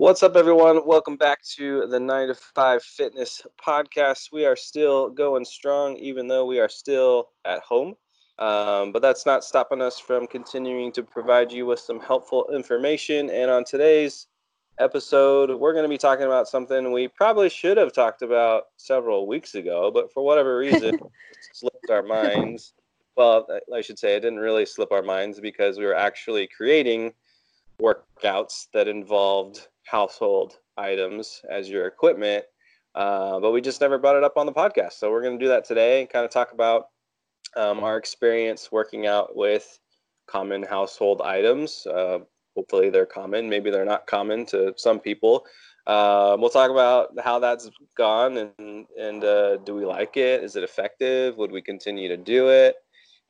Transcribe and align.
What's 0.00 0.22
up, 0.22 0.34
everyone? 0.34 0.86
Welcome 0.86 1.18
back 1.18 1.42
to 1.56 1.86
the 1.86 2.00
9 2.00 2.28
to 2.28 2.34
5 2.34 2.82
Fitness 2.82 3.42
Podcast. 3.62 4.32
We 4.32 4.46
are 4.46 4.56
still 4.56 5.10
going 5.10 5.44
strong, 5.44 5.98
even 5.98 6.26
though 6.26 6.46
we 6.46 6.58
are 6.58 6.70
still 6.70 7.28
at 7.44 7.60
home. 7.60 7.96
Um, 8.38 8.92
but 8.92 9.02
that's 9.02 9.26
not 9.26 9.44
stopping 9.44 9.82
us 9.82 9.98
from 9.98 10.26
continuing 10.26 10.90
to 10.92 11.02
provide 11.02 11.52
you 11.52 11.66
with 11.66 11.80
some 11.80 12.00
helpful 12.00 12.48
information. 12.50 13.28
And 13.28 13.50
on 13.50 13.62
today's 13.62 14.28
episode, 14.78 15.50
we're 15.60 15.74
going 15.74 15.84
to 15.84 15.88
be 15.90 15.98
talking 15.98 16.24
about 16.24 16.48
something 16.48 16.92
we 16.92 17.06
probably 17.06 17.50
should 17.50 17.76
have 17.76 17.92
talked 17.92 18.22
about 18.22 18.68
several 18.78 19.26
weeks 19.26 19.54
ago, 19.54 19.90
but 19.90 20.10
for 20.14 20.24
whatever 20.24 20.56
reason, 20.56 20.98
slipped 21.52 21.90
our 21.90 22.02
minds. 22.02 22.72
Well, 23.18 23.46
I 23.76 23.82
should 23.82 23.98
say 23.98 24.16
it 24.16 24.20
didn't 24.20 24.38
really 24.38 24.64
slip 24.64 24.92
our 24.92 25.02
minds 25.02 25.40
because 25.40 25.76
we 25.76 25.84
were 25.84 25.94
actually 25.94 26.46
creating 26.46 27.12
workouts 27.78 28.68
that 28.72 28.88
involved 28.88 29.68
household 29.84 30.54
items 30.76 31.40
as 31.50 31.68
your 31.68 31.86
equipment. 31.86 32.44
Uh, 32.94 33.38
but 33.38 33.52
we 33.52 33.60
just 33.60 33.80
never 33.80 33.98
brought 33.98 34.16
it 34.16 34.24
up 34.24 34.36
on 34.36 34.46
the 34.46 34.52
podcast. 34.52 34.94
So 34.94 35.10
we're 35.10 35.22
going 35.22 35.38
to 35.38 35.44
do 35.44 35.48
that 35.48 35.64
today 35.64 36.00
and 36.00 36.10
kind 36.10 36.24
of 36.24 36.30
talk 36.30 36.52
about 36.52 36.86
um, 37.56 37.80
our 37.84 37.96
experience 37.96 38.72
working 38.72 39.06
out 39.06 39.36
with 39.36 39.78
common 40.28 40.62
household 40.62 41.20
items. 41.22 41.86
Uh, 41.86 42.18
hopefully 42.56 42.90
they're 42.90 43.06
common. 43.06 43.48
Maybe 43.48 43.70
they're 43.70 43.84
not 43.84 44.06
common 44.06 44.46
to 44.46 44.74
some 44.76 45.00
people. 45.00 45.46
Uh, 45.86 46.36
we'll 46.38 46.50
talk 46.50 46.70
about 46.70 47.08
how 47.24 47.38
that's 47.38 47.70
gone 47.96 48.36
and 48.36 48.86
and 48.98 49.24
uh, 49.24 49.56
do 49.58 49.74
we 49.74 49.84
like 49.84 50.16
it? 50.16 50.44
Is 50.44 50.56
it 50.56 50.62
effective? 50.62 51.36
Would 51.36 51.50
we 51.50 51.62
continue 51.62 52.08
to 52.08 52.16
do 52.16 52.48
it? 52.48 52.76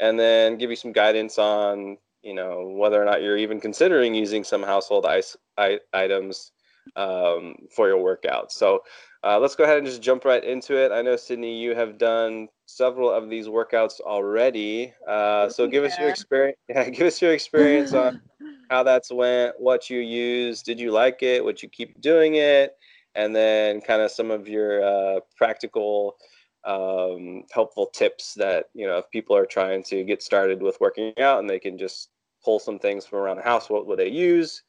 And 0.00 0.18
then 0.18 0.58
give 0.58 0.70
you 0.70 0.76
some 0.76 0.92
guidance 0.92 1.38
on 1.38 1.96
you 2.22 2.34
know 2.34 2.68
whether 2.76 3.00
or 3.00 3.04
not 3.04 3.22
you're 3.22 3.38
even 3.38 3.60
considering 3.60 4.14
using 4.14 4.44
some 4.44 4.62
household 4.62 5.06
ice, 5.06 5.36
I, 5.60 5.78
items 5.92 6.52
um, 6.96 7.54
for 7.74 7.88
your 7.88 8.02
workout. 8.02 8.52
So 8.52 8.82
uh, 9.22 9.38
let's 9.38 9.54
go 9.54 9.64
ahead 9.64 9.78
and 9.78 9.86
just 9.86 10.02
jump 10.02 10.24
right 10.24 10.42
into 10.42 10.76
it. 10.76 10.92
I 10.92 11.02
know 11.02 11.16
Sydney, 11.16 11.60
you 11.60 11.74
have 11.74 11.98
done 11.98 12.48
several 12.66 13.10
of 13.10 13.28
these 13.28 13.46
workouts 13.46 14.00
already. 14.00 14.92
Uh, 15.06 15.48
so 15.48 15.66
give 15.66 15.84
yeah. 15.84 15.90
us 15.90 15.98
your 15.98 16.08
experience. 16.08 16.56
Yeah, 16.68 16.88
give 16.88 17.06
us 17.06 17.20
your 17.20 17.32
experience 17.32 17.92
on 17.92 18.20
how 18.70 18.82
that's 18.82 19.12
went, 19.12 19.54
what 19.58 19.90
you 19.90 20.00
used, 20.00 20.64
did 20.64 20.80
you 20.80 20.90
like 20.90 21.22
it, 21.22 21.44
would 21.44 21.62
you 21.62 21.68
keep 21.68 22.00
doing 22.00 22.36
it, 22.36 22.76
and 23.14 23.34
then 23.34 23.80
kind 23.80 24.00
of 24.00 24.10
some 24.10 24.30
of 24.30 24.48
your 24.48 24.82
uh, 24.82 25.20
practical 25.36 26.16
um, 26.64 27.44
helpful 27.50 27.86
tips 27.86 28.34
that 28.34 28.66
you 28.74 28.86
know 28.86 28.98
if 28.98 29.10
people 29.10 29.34
are 29.34 29.46
trying 29.46 29.82
to 29.84 30.04
get 30.04 30.22
started 30.22 30.62
with 30.62 30.76
working 30.80 31.12
out 31.18 31.40
and 31.40 31.48
they 31.48 31.58
can 31.58 31.78
just 31.78 32.10
pull 32.44 32.58
some 32.58 32.78
things 32.78 33.06
from 33.06 33.18
around 33.20 33.36
the 33.36 33.42
house 33.42 33.70
what 33.70 33.86
would 33.86 33.98
they 33.98 34.08
use 34.08 34.62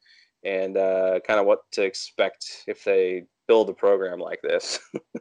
and 0.44 0.76
uh, 0.76 1.20
kind 1.26 1.38
of 1.40 1.46
what 1.46 1.60
to 1.72 1.82
expect 1.82 2.64
if 2.66 2.84
they 2.84 3.24
build 3.48 3.68
a 3.68 3.74
program 3.74 4.18
like 4.18 4.40
this. 4.42 4.78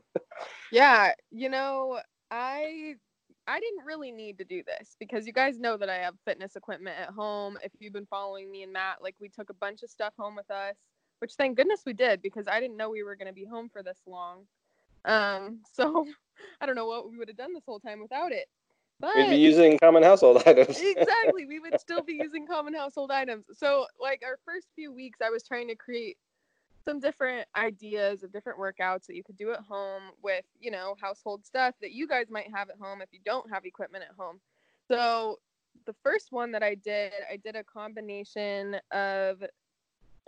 Yeah 0.72 1.12
you 1.32 1.50
know 1.50 2.00
i 2.32 2.96
i 3.48 3.60
didn't 3.60 3.86
really 3.86 4.12
need 4.12 4.38
to 4.38 4.46
do 4.46 4.64
this 4.66 4.96
because 5.00 5.28
you 5.28 5.34
guys 5.34 5.60
know 5.60 5.78
that 5.78 5.90
i 5.90 5.96
have 5.96 6.16
fitness 6.26 6.56
equipment 6.56 6.98
at 7.00 7.10
home. 7.10 7.58
If 7.64 7.72
you've 7.80 7.94
been 7.94 8.08
following 8.08 8.50
me 8.50 8.64
and 8.64 8.74
matt 8.74 9.02
like 9.02 9.16
we 9.20 9.30
took 9.30 9.50
a 9.50 9.56
bunch 9.56 9.84
of 9.84 9.90
stuff 9.90 10.14
home 10.18 10.36
with 10.36 10.50
us 10.50 10.76
which 11.20 11.34
thank 11.34 11.58
goodness 11.58 11.82
we 11.86 11.94
did 11.94 12.22
because 12.22 12.48
i 12.48 12.60
didn't 12.60 12.78
know 12.78 12.90
we 12.90 13.04
were 13.04 13.16
going 13.16 13.28
to 13.28 13.34
be 13.34 13.46
home 13.46 13.70
for 13.70 13.84
this 13.84 14.00
long. 14.08 14.46
Um 15.06 15.60
so 15.74 16.06
I 16.62 16.66
don't 16.66 16.76
know 16.76 16.88
what 16.88 17.10
we 17.10 17.18
would 17.18 17.28
have 17.28 17.38
done 17.38 17.54
this 17.54 17.66
whole 17.66 17.80
time 17.80 18.02
without 18.02 18.32
it. 18.32 18.48
But 19.02 19.16
we'd 19.16 19.30
be 19.32 19.38
using 19.38 19.80
common 19.80 20.04
household 20.04 20.44
items. 20.46 20.80
exactly. 20.80 21.46
We 21.46 21.60
would 21.60 21.80
still 21.80 22.04
be 22.04 22.14
using 22.22 22.46
common 22.46 22.74
household 22.74 23.12
items. 23.12 23.46
So, 23.54 23.88
like 24.00 24.22
our 24.24 24.38
first 24.46 24.68
few 24.76 24.94
weeks, 24.94 25.20
I 25.24 25.30
was 25.30 25.44
trying 25.44 25.68
to 25.70 25.76
create 25.76 26.18
some 26.86 27.00
different 27.00 27.48
ideas 27.56 28.24
of 28.24 28.32
different 28.32 28.60
workouts 28.60 29.06
that 29.08 29.16
you 29.16 29.24
could 29.24 29.38
do 29.38 29.52
at 29.52 29.60
home 29.60 30.04
with, 30.24 30.46
you 30.60 30.72
know, 30.72 30.96
household 31.02 31.46
stuff 31.46 31.76
that 31.82 31.92
you 31.92 32.08
guys 32.08 32.28
might 32.30 32.50
have 32.54 32.70
at 32.70 32.78
home 32.80 33.02
if 33.02 33.10
you 33.12 33.20
don't 33.26 33.52
have 33.52 33.66
equipment 33.66 34.04
at 34.08 34.16
home. 34.16 34.40
So, 34.88 35.40
the 35.86 35.96
first 36.04 36.32
one 36.32 36.52
that 36.52 36.64
I 36.64 36.76
did, 36.76 37.12
I 37.32 37.38
did 37.38 37.56
a 37.56 37.64
combination 37.64 38.78
of 38.92 39.44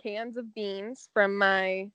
cans 0.02 0.38
of 0.38 0.54
beans 0.54 1.10
from 1.14 1.38
my 1.38 1.90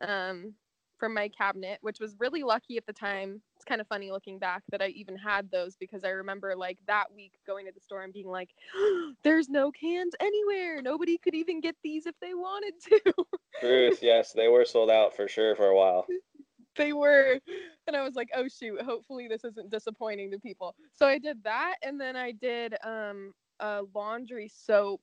um 0.00 0.54
from 0.98 1.14
my 1.14 1.28
cabinet, 1.28 1.78
which 1.80 2.00
was 2.00 2.16
really 2.18 2.42
lucky 2.42 2.76
at 2.76 2.86
the 2.86 2.92
time. 2.92 3.40
It's 3.56 3.64
kind 3.64 3.80
of 3.80 3.86
funny 3.86 4.10
looking 4.10 4.38
back 4.38 4.62
that 4.70 4.82
I 4.82 4.88
even 4.88 5.16
had 5.16 5.50
those 5.50 5.76
because 5.76 6.04
I 6.04 6.10
remember 6.10 6.54
like 6.56 6.78
that 6.86 7.06
week 7.14 7.32
going 7.46 7.66
to 7.66 7.72
the 7.72 7.80
store 7.80 8.02
and 8.02 8.12
being 8.12 8.28
like, 8.28 8.50
"There's 9.22 9.48
no 9.48 9.70
cans 9.70 10.14
anywhere. 10.20 10.82
Nobody 10.82 11.18
could 11.18 11.34
even 11.34 11.60
get 11.60 11.76
these 11.82 12.06
if 12.06 12.14
they 12.20 12.34
wanted 12.34 12.74
to." 12.88 13.14
Truth, 13.60 14.00
yes, 14.02 14.32
they 14.32 14.48
were 14.48 14.64
sold 14.64 14.90
out 14.90 15.16
for 15.16 15.28
sure 15.28 15.56
for 15.56 15.66
a 15.66 15.76
while. 15.76 16.06
they 16.76 16.92
were, 16.92 17.40
and 17.86 17.96
I 17.96 18.02
was 18.02 18.14
like, 18.14 18.30
"Oh 18.34 18.48
shoot! 18.48 18.80
Hopefully 18.82 19.28
this 19.28 19.44
isn't 19.44 19.70
disappointing 19.70 20.30
to 20.32 20.38
people." 20.38 20.74
So 20.92 21.06
I 21.06 21.18
did 21.18 21.42
that, 21.44 21.76
and 21.82 22.00
then 22.00 22.16
I 22.16 22.32
did 22.32 22.74
um 22.84 23.32
a 23.60 23.82
laundry 23.94 24.48
soap. 24.48 25.02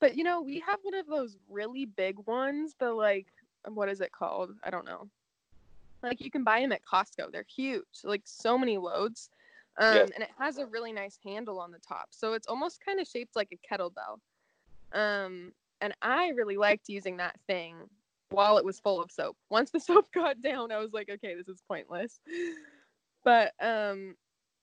But 0.00 0.16
you 0.16 0.24
know, 0.24 0.42
we 0.42 0.60
have 0.60 0.80
one 0.82 0.94
of 0.94 1.06
those 1.06 1.36
really 1.48 1.86
big 1.86 2.16
ones, 2.26 2.74
the 2.78 2.92
like 2.92 3.26
what 3.68 3.88
is 3.88 4.00
it 4.00 4.12
called? 4.12 4.52
I 4.62 4.70
don't 4.70 4.86
know. 4.86 5.08
Like 6.02 6.20
you 6.20 6.30
can 6.30 6.44
buy 6.44 6.60
them 6.60 6.72
at 6.72 6.82
Costco. 6.84 7.32
They're 7.32 7.46
huge, 7.48 7.84
like 8.02 8.22
so 8.24 8.58
many 8.58 8.76
loads. 8.76 9.30
Um, 9.78 9.94
yeah. 9.96 10.06
and 10.14 10.22
it 10.22 10.30
has 10.38 10.58
a 10.58 10.66
really 10.66 10.92
nice 10.92 11.18
handle 11.24 11.58
on 11.58 11.72
the 11.72 11.78
top. 11.78 12.08
So 12.10 12.34
it's 12.34 12.46
almost 12.46 12.84
kind 12.84 13.00
of 13.00 13.08
shaped 13.08 13.34
like 13.34 13.52
a 13.52 13.74
kettlebell. 13.74 14.18
Um, 14.92 15.52
and 15.80 15.94
I 16.02 16.28
really 16.28 16.56
liked 16.56 16.88
using 16.88 17.16
that 17.16 17.38
thing 17.46 17.76
while 18.30 18.58
it 18.58 18.64
was 18.64 18.78
full 18.78 19.02
of 19.02 19.10
soap. 19.10 19.36
Once 19.50 19.70
the 19.70 19.80
soap 19.80 20.12
got 20.12 20.40
down, 20.42 20.70
I 20.70 20.78
was 20.78 20.92
like, 20.92 21.08
okay, 21.10 21.34
this 21.34 21.48
is 21.48 21.62
pointless. 21.66 22.20
But 23.24 23.52
um, 23.60 24.14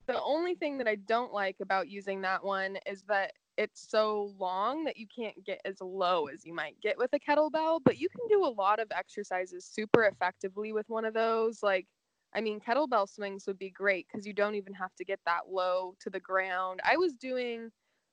the 0.06 0.20
only 0.22 0.54
thing 0.54 0.78
that 0.78 0.88
I 0.88 0.94
don't 0.94 1.32
like 1.32 1.56
about 1.60 1.88
using 1.88 2.22
that 2.22 2.44
one 2.44 2.78
is 2.86 3.02
that 3.08 3.32
it's 3.56 3.88
so 3.90 4.34
long 4.38 4.84
that 4.84 4.96
you 4.96 5.06
can't 5.14 5.44
get 5.44 5.60
as 5.64 5.80
low 5.80 6.26
as 6.26 6.44
you 6.44 6.54
might 6.54 6.80
get 6.80 6.96
with 6.98 7.10
a 7.12 7.18
kettlebell, 7.18 7.80
but 7.84 7.98
you 7.98 8.08
can 8.08 8.26
do 8.28 8.44
a 8.44 8.48
lot 8.48 8.80
of 8.80 8.88
exercises 8.90 9.64
super 9.64 10.04
effectively 10.04 10.72
with 10.72 10.88
one 10.88 11.04
of 11.04 11.14
those. 11.14 11.62
Like, 11.62 11.86
I 12.34 12.40
mean, 12.40 12.60
kettlebell 12.60 13.08
swings 13.08 13.46
would 13.46 13.58
be 13.58 13.70
great 13.70 14.06
because 14.10 14.26
you 14.26 14.32
don't 14.32 14.54
even 14.54 14.72
have 14.74 14.94
to 14.96 15.04
get 15.04 15.20
that 15.26 15.48
low 15.50 15.94
to 16.00 16.10
the 16.10 16.20
ground. 16.20 16.80
I 16.84 16.96
was 16.96 17.14
doing 17.14 17.70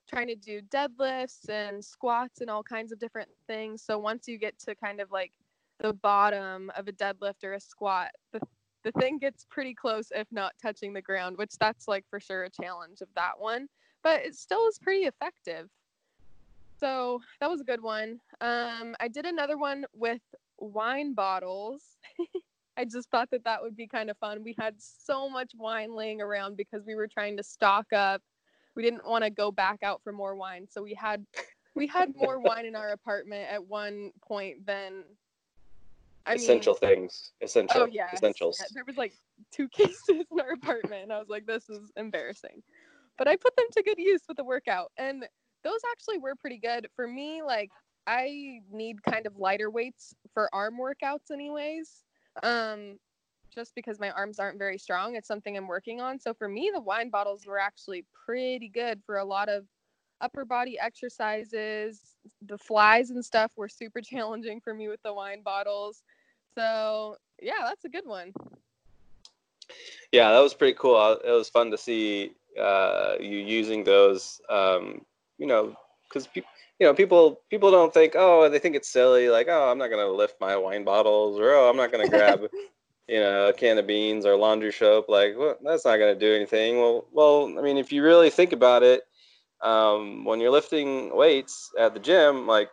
trying 0.09 0.27
to 0.27 0.35
do 0.35 0.61
deadlifts 0.61 1.47
and 1.49 1.83
squats 1.83 2.41
and 2.41 2.49
all 2.49 2.63
kinds 2.63 2.91
of 2.91 2.99
different 2.99 3.29
things. 3.47 3.83
So 3.83 3.97
once 3.99 4.27
you 4.27 4.37
get 4.37 4.57
to 4.59 4.75
kind 4.75 4.99
of 4.99 5.11
like 5.11 5.31
the 5.79 5.93
bottom 5.93 6.71
of 6.75 6.87
a 6.87 6.91
deadlift 6.91 7.43
or 7.43 7.53
a 7.53 7.59
squat, 7.59 8.11
the 8.33 8.41
the 8.83 8.91
thing 8.93 9.17
gets 9.17 9.45
pretty 9.49 9.73
close 9.73 10.07
if 10.15 10.27
not 10.31 10.53
touching 10.61 10.93
the 10.93 11.01
ground, 11.01 11.37
which 11.37 11.51
that's 11.59 11.87
like 11.87 12.05
for 12.09 12.19
sure 12.19 12.45
a 12.45 12.49
challenge 12.49 13.01
of 13.01 13.09
that 13.15 13.37
one 13.37 13.67
but 14.03 14.21
it 14.25 14.35
still 14.35 14.67
is 14.67 14.79
pretty 14.79 15.05
effective. 15.05 15.69
So 16.79 17.21
that 17.39 17.49
was 17.49 17.61
a 17.61 17.65
good 17.65 17.81
one. 17.81 18.19
Um, 18.39 18.95
I 18.99 19.09
did 19.09 19.25
another 19.25 19.57
one 19.57 19.85
with 19.93 20.21
wine 20.57 21.13
bottles. 21.13 21.83
I 22.77 22.85
just 22.85 23.09
thought 23.09 23.29
that 23.31 23.43
that 23.43 23.61
would 23.61 23.75
be 23.75 23.87
kind 23.87 24.09
of 24.09 24.17
fun. 24.17 24.41
We 24.43 24.55
had 24.57 24.75
so 24.77 25.29
much 25.29 25.51
wine 25.57 25.93
laying 25.93 26.21
around 26.21 26.55
because 26.55 26.85
we 26.85 26.95
were 26.95 27.07
trying 27.07 27.35
to 27.35 27.43
stock 27.43 27.91
up. 27.91 28.21
We 28.75 28.83
didn't 28.83 29.05
want 29.05 29.25
to 29.25 29.29
go 29.29 29.51
back 29.51 29.79
out 29.83 30.01
for 30.01 30.13
more 30.13 30.35
wine, 30.35 30.65
so 30.69 30.81
we 30.81 30.93
had 30.93 31.25
we 31.75 31.87
had 31.87 32.15
more 32.15 32.39
wine 32.41 32.65
in 32.65 32.77
our 32.77 32.89
apartment 32.89 33.47
at 33.51 33.65
one 33.65 34.11
point 34.25 34.65
than 34.65 35.03
I 36.25 36.35
essential 36.35 36.77
mean, 36.81 36.95
things. 36.95 37.31
Essential. 37.41 37.81
Oh 37.81 37.85
yeah. 37.85 38.07
Essentials. 38.13 38.57
Yeah, 38.61 38.67
there 38.73 38.85
was 38.85 38.95
like 38.95 39.13
two 39.51 39.67
cases 39.77 40.07
in 40.07 40.39
our 40.39 40.51
apartment, 40.51 41.03
and 41.03 41.11
I 41.11 41.19
was 41.19 41.27
like, 41.27 41.45
"This 41.45 41.69
is 41.69 41.91
embarrassing." 41.97 42.63
But 43.19 43.27
I 43.27 43.35
put 43.35 43.55
them 43.55 43.67
to 43.73 43.83
good 43.83 43.99
use 43.99 44.21
with 44.27 44.37
the 44.37 44.43
workout. 44.43 44.91
And 44.97 45.27
those 45.63 45.81
actually 45.91 46.17
were 46.17 46.35
pretty 46.35 46.57
good. 46.57 46.87
For 46.95 47.05
me, 47.05 47.43
like 47.43 47.69
I 48.07 48.61
need 48.71 49.03
kind 49.03 49.27
of 49.27 49.37
lighter 49.37 49.69
weights 49.69 50.15
for 50.33 50.49
arm 50.53 50.79
workouts 50.79 51.29
anyways. 51.31 52.03
Um 52.41 52.97
just 53.53 53.75
because 53.75 53.99
my 53.99 54.11
arms 54.11 54.39
aren't 54.39 54.59
very 54.59 54.77
strong. 54.77 55.15
It's 55.15 55.27
something 55.27 55.57
I'm 55.57 55.67
working 55.67 55.99
on. 55.99 56.19
So 56.19 56.33
for 56.33 56.47
me, 56.47 56.71
the 56.73 56.79
wine 56.79 57.09
bottles 57.09 57.45
were 57.45 57.59
actually 57.59 58.05
pretty 58.25 58.69
good 58.69 59.01
for 59.05 59.17
a 59.17 59.25
lot 59.25 59.49
of 59.49 59.65
upper 60.21 60.45
body 60.45 60.79
exercises. 60.79 61.99
The 62.45 62.59
flies 62.59 63.09
and 63.09 63.25
stuff 63.25 63.51
were 63.57 63.67
super 63.67 64.01
challenging 64.03 64.61
for 64.61 64.73
me 64.73 64.87
with 64.87 65.01
the 65.03 65.13
wine 65.13 65.41
bottles. 65.41 66.03
So, 66.55 67.17
yeah, 67.41 67.65
that's 67.65 67.85
a 67.85 67.89
good 67.89 68.05
one. 68.05 68.33
Yeah, 70.11 70.31
that 70.31 70.39
was 70.39 70.53
pretty 70.53 70.77
cool. 70.79 71.19
It 71.25 71.31
was 71.31 71.49
fun 71.49 71.71
to 71.71 71.77
see 71.77 72.33
uh, 72.59 73.15
you 73.19 73.37
using 73.37 73.83
those, 73.83 74.41
um, 74.49 75.05
you 75.37 75.47
know, 75.47 75.75
because 76.07 76.27
people, 76.27 76.49
you 76.79 76.87
know, 76.87 76.93
people 76.93 77.41
people 77.49 77.71
don't 77.71 77.93
think, 77.93 78.13
oh, 78.15 78.49
they 78.49 78.59
think 78.59 78.75
it's 78.75 78.89
silly, 78.89 79.29
like, 79.29 79.47
oh, 79.49 79.69
I'm 79.71 79.77
not 79.77 79.89
gonna 79.89 80.07
lift 80.07 80.39
my 80.41 80.55
wine 80.55 80.83
bottles, 80.83 81.39
or 81.39 81.51
oh, 81.53 81.69
I'm 81.69 81.77
not 81.77 81.91
gonna 81.91 82.09
grab, 82.09 82.41
you 83.07 83.19
know, 83.19 83.49
a 83.49 83.53
can 83.53 83.77
of 83.77 83.87
beans 83.87 84.25
or 84.25 84.35
laundry 84.35 84.71
soap, 84.73 85.09
like, 85.09 85.35
well, 85.37 85.55
that's 85.63 85.85
not 85.85 85.97
gonna 85.97 86.15
do 86.15 86.33
anything. 86.33 86.77
Well, 86.77 87.07
well, 87.11 87.57
I 87.57 87.61
mean, 87.61 87.77
if 87.77 87.91
you 87.91 88.03
really 88.03 88.29
think 88.29 88.53
about 88.53 88.83
it, 88.83 89.03
um, 89.61 90.23
when 90.25 90.39
you're 90.39 90.51
lifting 90.51 91.15
weights 91.15 91.71
at 91.77 91.93
the 91.93 91.99
gym, 91.99 92.47
like 92.47 92.69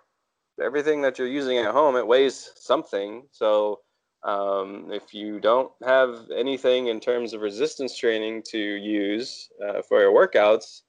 everything 0.63 1.03
that 1.03 1.19
you're 1.19 1.29
using 1.29 1.59
at 1.59 1.73
home, 1.73 1.97
it 1.97 2.07
weighs 2.07 2.53
something. 2.57 3.25
So 3.33 3.81
um, 4.23 4.91
if 4.91 5.15
you 5.15 5.39
don't 5.41 5.71
have 5.85 6.27
anything 6.35 6.89
in 6.89 7.01
terms 7.01 7.33
of 7.33 7.41
resistance 7.41 7.97
training 7.97 8.43
to 8.51 8.59
use 8.59 9.49
uh, 9.65 9.83
for 9.83 10.01
your 10.01 10.13
workouts, 10.13 10.83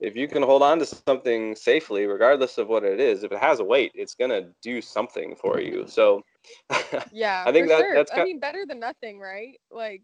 if 0.00 0.16
you 0.16 0.28
can 0.28 0.42
hold 0.42 0.62
on 0.62 0.78
to 0.78 0.86
something 0.86 1.56
safely, 1.56 2.06
regardless 2.06 2.56
of 2.56 2.68
what 2.68 2.84
it 2.84 3.00
is, 3.00 3.24
if 3.24 3.32
it 3.32 3.38
has 3.38 3.60
a 3.60 3.64
weight, 3.64 3.92
it's 3.94 4.14
gonna 4.14 4.50
do 4.62 4.80
something 4.80 5.34
for 5.34 5.60
you. 5.60 5.86
So 5.88 6.22
yeah, 7.12 7.44
I 7.46 7.52
think 7.52 7.68
that 7.68 7.80
sure. 7.80 7.94
that's. 7.94 8.12
I 8.14 8.24
mean, 8.24 8.38
better 8.38 8.64
than 8.66 8.80
nothing, 8.80 9.18
right? 9.18 9.58
Like. 9.70 10.02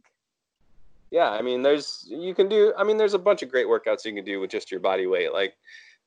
Yeah, 1.10 1.30
I 1.30 1.42
mean, 1.42 1.62
there's 1.62 2.04
you 2.08 2.34
can 2.34 2.48
do. 2.48 2.72
I 2.76 2.82
mean, 2.82 2.96
there's 2.96 3.14
a 3.14 3.18
bunch 3.18 3.42
of 3.42 3.50
great 3.50 3.66
workouts 3.66 4.04
you 4.04 4.12
can 4.12 4.24
do 4.24 4.40
with 4.40 4.50
just 4.50 4.70
your 4.70 4.80
body 4.80 5.06
weight. 5.06 5.32
Like, 5.32 5.54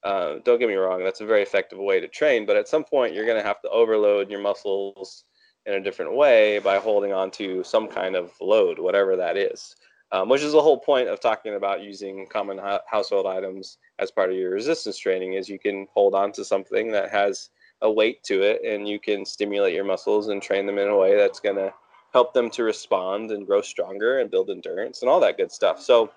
uh, 0.03 0.39
don't 0.43 0.59
get 0.59 0.67
me 0.67 0.75
wrong, 0.75 1.01
that's 1.03 1.21
a 1.21 1.25
very 1.25 1.41
effective 1.41 1.79
way 1.79 2.01
to 2.01 2.07
train. 2.09 2.45
But 2.45 2.57
at 2.57 2.67
some 2.67 2.83
point, 2.83 3.13
you're 3.13 3.25
gonna 3.25 3.43
have 3.43 3.61
to 3.61 3.69
overload 3.69 4.29
your 4.29 4.41
muscles 4.41 5.23
in 5.67 5.73
a 5.73 5.81
different 5.81 6.15
way 6.15 6.59
by 6.59 6.77
holding 6.77 7.11
on 7.11 7.29
to 7.29 7.63
some 7.63 7.87
kind 7.87 8.15
of 8.15 8.31
load, 8.41 8.79
whatever 8.79 9.15
that 9.17 9.37
is. 9.37 9.75
Um, 10.13 10.29
which 10.29 10.41
is 10.41 10.53
the 10.53 10.61
whole 10.61 10.79
point 10.79 11.09
of 11.09 11.19
talking 11.19 11.55
about 11.55 11.81
using 11.81 12.27
common 12.27 12.57
household 12.89 13.27
items 13.27 13.77
as 13.99 14.09
part 14.09 14.29
of 14.29 14.37
your 14.37 14.51
resistance 14.51 14.97
training 14.97 15.33
is 15.33 15.49
you 15.49 15.59
can 15.59 15.85
hold 15.93 16.15
on 16.15 16.31
to 16.31 16.45
something 16.45 16.89
that 16.93 17.11
has 17.11 17.49
a 17.81 17.91
weight 17.91 18.23
to 18.23 18.41
it 18.41 18.61
and 18.63 18.87
you 18.87 18.99
can 18.99 19.25
stimulate 19.25 19.73
your 19.73 19.83
muscles 19.83 20.29
and 20.29 20.41
train 20.41 20.65
them 20.65 20.77
in 20.77 20.87
a 20.87 20.97
way 20.97 21.17
that's 21.17 21.41
going 21.41 21.57
to 21.57 21.73
help 22.13 22.33
them 22.33 22.49
to 22.51 22.63
respond 22.63 23.31
and 23.31 23.45
grow 23.45 23.61
stronger 23.61 24.19
and 24.19 24.31
build 24.31 24.49
endurance 24.49 25.01
and 25.01 25.09
all 25.09 25.19
that 25.19 25.37
good 25.37 25.51
stuff 25.51 25.79
so 25.81 26.09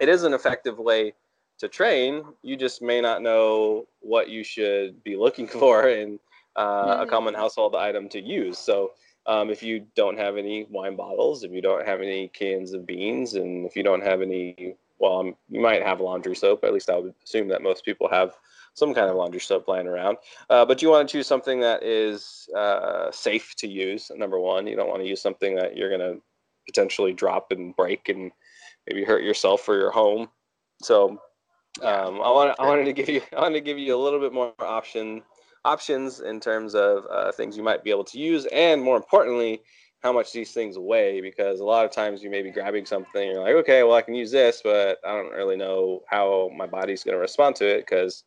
it 0.00 0.08
is 0.08 0.24
an 0.24 0.32
effective 0.32 0.78
way 0.78 1.12
to 1.58 1.68
train 1.68 2.24
you 2.42 2.56
just 2.56 2.82
may 2.82 3.00
not 3.00 3.22
know 3.22 3.86
what 4.00 4.28
you 4.28 4.42
should 4.42 5.04
be 5.04 5.16
looking 5.16 5.46
for 5.60 5.88
in 5.88 6.18
uh, 6.58 6.98
a 7.00 7.06
common 7.06 7.34
household 7.34 7.74
item 7.76 8.08
to 8.10 8.20
use. 8.20 8.58
So 8.58 8.92
um, 9.26 9.48
if 9.48 9.62
you 9.62 9.86
don't 9.94 10.18
have 10.18 10.36
any 10.36 10.66
wine 10.70 10.96
bottles, 10.96 11.44
if 11.44 11.52
you 11.52 11.62
don't 11.62 11.86
have 11.86 12.00
any 12.00 12.28
cans 12.28 12.72
of 12.72 12.86
beans, 12.86 13.34
and 13.34 13.64
if 13.64 13.76
you 13.76 13.82
don't 13.82 14.02
have 14.02 14.22
any, 14.22 14.74
well, 14.98 15.20
um, 15.20 15.36
you 15.48 15.60
might 15.60 15.82
have 15.82 16.00
laundry 16.00 16.34
soap. 16.34 16.64
At 16.64 16.72
least 16.72 16.90
I 16.90 16.98
would 16.98 17.14
assume 17.24 17.48
that 17.48 17.62
most 17.62 17.84
people 17.84 18.08
have 18.08 18.34
some 18.74 18.92
kind 18.92 19.08
of 19.08 19.16
laundry 19.16 19.40
soap 19.40 19.68
lying 19.68 19.86
around. 19.86 20.16
Uh, 20.50 20.64
but 20.64 20.82
you 20.82 20.90
want 20.90 21.08
to 21.08 21.12
choose 21.12 21.26
something 21.26 21.60
that 21.60 21.82
is 21.82 22.48
uh, 22.56 23.10
safe 23.12 23.54
to 23.56 23.68
use. 23.68 24.10
Number 24.16 24.40
one, 24.40 24.66
you 24.66 24.76
don't 24.76 24.88
want 24.88 25.02
to 25.02 25.08
use 25.08 25.22
something 25.22 25.54
that 25.56 25.76
you're 25.76 25.90
going 25.90 26.00
to 26.00 26.20
potentially 26.66 27.12
drop 27.12 27.52
and 27.52 27.74
break 27.76 28.08
and 28.08 28.32
maybe 28.86 29.04
hurt 29.04 29.22
yourself 29.22 29.68
or 29.68 29.76
your 29.76 29.90
home. 29.90 30.28
So 30.82 31.20
um, 31.82 32.20
I, 32.22 32.30
want, 32.30 32.56
I 32.58 32.66
wanted 32.66 32.84
to 32.84 32.92
give 32.92 33.08
you 33.08 33.20
I 33.36 33.40
wanted 33.42 33.54
to 33.54 33.60
give 33.60 33.78
you 33.78 33.94
a 33.94 34.02
little 34.02 34.20
bit 34.20 34.32
more 34.32 34.52
option 34.58 35.22
options 35.64 36.20
in 36.20 36.40
terms 36.40 36.74
of 36.74 37.04
uh, 37.10 37.32
things 37.32 37.56
you 37.56 37.62
might 37.62 37.84
be 37.84 37.90
able 37.90 38.04
to 38.04 38.18
use, 38.18 38.46
and 38.52 38.82
more 38.82 38.96
importantly, 38.96 39.62
how 40.00 40.12
much 40.12 40.32
these 40.32 40.52
things 40.52 40.78
weigh. 40.78 41.20
Because 41.20 41.60
a 41.60 41.64
lot 41.64 41.84
of 41.84 41.90
times 41.90 42.22
you 42.22 42.30
may 42.30 42.42
be 42.42 42.50
grabbing 42.50 42.86
something, 42.86 43.30
you're 43.30 43.42
like, 43.42 43.54
okay, 43.54 43.82
well, 43.82 43.94
I 43.94 44.02
can 44.02 44.14
use 44.14 44.30
this, 44.30 44.60
but 44.62 44.98
I 45.06 45.12
don't 45.12 45.32
really 45.32 45.56
know 45.56 46.02
how 46.08 46.50
my 46.56 46.66
body's 46.66 47.04
going 47.04 47.16
to 47.16 47.20
respond 47.20 47.56
to 47.56 47.66
it 47.66 47.80
because 47.80 48.24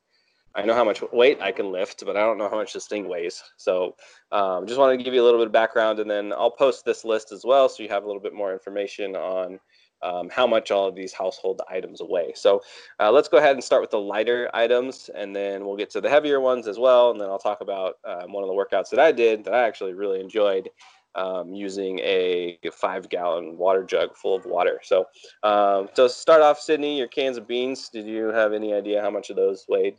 I 0.53 0.63
know 0.63 0.73
how 0.73 0.83
much 0.83 1.01
weight 1.13 1.39
I 1.41 1.51
can 1.51 1.71
lift, 1.71 2.03
but 2.05 2.17
I 2.17 2.21
don't 2.21 2.37
know 2.37 2.49
how 2.49 2.57
much 2.57 2.73
this 2.73 2.87
thing 2.87 3.07
weighs. 3.07 3.41
So, 3.55 3.95
um, 4.31 4.67
just 4.67 4.79
wanted 4.79 4.97
to 4.97 5.03
give 5.03 5.13
you 5.13 5.23
a 5.23 5.25
little 5.25 5.39
bit 5.39 5.47
of 5.47 5.53
background, 5.53 5.99
and 5.99 6.09
then 6.09 6.33
I'll 6.33 6.51
post 6.51 6.83
this 6.83 7.05
list 7.05 7.31
as 7.31 7.45
well, 7.45 7.69
so 7.69 7.83
you 7.83 7.89
have 7.89 8.03
a 8.03 8.07
little 8.07 8.21
bit 8.21 8.33
more 8.33 8.51
information 8.51 9.15
on 9.15 9.59
um, 10.03 10.29
how 10.29 10.47
much 10.47 10.71
all 10.71 10.87
of 10.87 10.95
these 10.95 11.13
household 11.13 11.61
items 11.69 12.01
weigh. 12.01 12.33
So 12.35 12.61
uh, 12.99 13.11
let's 13.11 13.27
go 13.27 13.37
ahead 13.37 13.55
and 13.55 13.63
start 13.63 13.81
with 13.81 13.91
the 13.91 13.99
lighter 13.99 14.49
items, 14.53 15.09
and 15.13 15.35
then 15.35 15.65
we'll 15.65 15.77
get 15.77 15.89
to 15.91 16.01
the 16.01 16.09
heavier 16.09 16.39
ones 16.39 16.67
as 16.67 16.79
well. 16.79 17.11
And 17.11 17.19
then 17.19 17.29
I'll 17.29 17.39
talk 17.39 17.61
about 17.61 17.97
um, 18.05 18.31
one 18.31 18.43
of 18.43 18.49
the 18.49 18.53
workouts 18.55 18.89
that 18.89 18.99
I 18.99 19.11
did 19.11 19.43
that 19.45 19.53
I 19.53 19.67
actually 19.67 19.93
really 19.93 20.19
enjoyed 20.19 20.69
um, 21.15 21.53
using 21.53 21.99
a 21.99 22.57
five 22.71 23.09
gallon 23.09 23.57
water 23.57 23.83
jug 23.83 24.15
full 24.15 24.35
of 24.35 24.45
water. 24.45 24.79
So 24.83 25.07
um, 25.43 25.89
to 25.95 26.09
start 26.09 26.41
off, 26.41 26.59
Sydney, 26.59 26.97
your 26.97 27.07
cans 27.07 27.37
of 27.37 27.47
beans, 27.47 27.89
did 27.89 28.05
you 28.05 28.27
have 28.27 28.53
any 28.53 28.73
idea 28.73 29.01
how 29.01 29.09
much 29.09 29.29
of 29.29 29.35
those 29.35 29.65
weighed? 29.67 29.95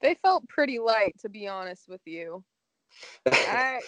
They 0.00 0.14
felt 0.14 0.48
pretty 0.48 0.78
light, 0.80 1.14
to 1.20 1.28
be 1.28 1.46
honest 1.46 1.88
with 1.88 2.00
you. 2.06 2.42
I 3.26 3.80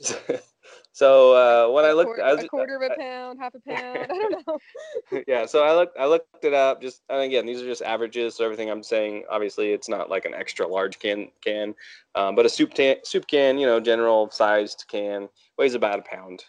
so 0.92 1.32
uh, 1.32 1.72
when 1.72 1.84
a 1.84 1.88
I 1.88 1.92
looked, 1.92 2.06
quarter, 2.08 2.22
I 2.22 2.34
was, 2.34 2.44
a 2.44 2.48
quarter 2.48 2.76
of 2.76 2.82
a 2.82 2.94
pound, 3.00 3.38
half 3.40 3.54
a 3.54 3.60
pound. 3.68 3.98
I 3.98 4.06
don't 4.06 4.46
know. 4.46 5.22
yeah, 5.26 5.46
so 5.46 5.64
I 5.64 5.74
looked, 5.74 5.98
I 5.98 6.06
looked 6.06 6.44
it 6.44 6.52
up. 6.52 6.82
Just 6.82 7.02
and 7.08 7.22
again, 7.22 7.46
these 7.46 7.62
are 7.62 7.66
just 7.66 7.80
averages. 7.80 8.34
So 8.34 8.44
everything 8.44 8.70
I'm 8.70 8.82
saying, 8.82 9.24
obviously, 9.30 9.72
it's 9.72 9.88
not 9.88 10.10
like 10.10 10.26
an 10.26 10.34
extra 10.34 10.66
large 10.66 10.98
can 10.98 11.28
can, 11.42 11.74
um, 12.14 12.34
but 12.34 12.44
a 12.44 12.48
soup 12.48 12.74
can, 12.74 12.96
soup 13.04 13.26
can, 13.26 13.56
you 13.56 13.66
know, 13.66 13.80
general 13.80 14.30
sized 14.30 14.84
can 14.88 15.28
weighs 15.56 15.74
about 15.74 15.98
a 15.98 16.02
pound. 16.02 16.44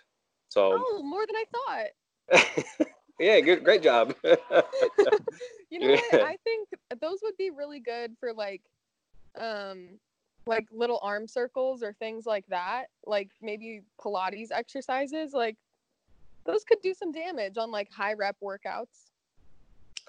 So 0.50 0.78
oh, 0.78 1.02
more 1.04 1.26
than 1.26 1.36
I 1.36 1.46
thought. 1.56 2.88
yeah, 3.20 3.40
good, 3.40 3.64
great 3.64 3.82
job. 3.82 4.14
you 5.70 5.80
know 5.80 5.92
what? 5.92 6.22
I 6.22 6.38
think 6.44 6.68
those 7.00 7.20
would 7.24 7.38
be 7.38 7.50
really 7.50 7.80
good 7.80 8.16
for 8.20 8.34
like 8.34 8.62
um 9.40 10.00
like 10.46 10.68
little 10.72 11.00
arm 11.02 11.28
circles 11.28 11.84
or 11.84 11.94
things 11.94 12.26
like 12.26 12.46
that, 12.48 12.86
like 13.06 13.30
maybe 13.42 13.82
Pilates 14.00 14.52
exercises, 14.52 15.34
like 15.34 15.58
those 16.46 16.64
could 16.64 16.82
do 16.82 16.94
some 16.94 17.12
damage 17.12 17.58
on 17.58 17.72
like 17.72 17.90
high 17.92 18.14
rep 18.14 18.36
workouts. 18.44 19.12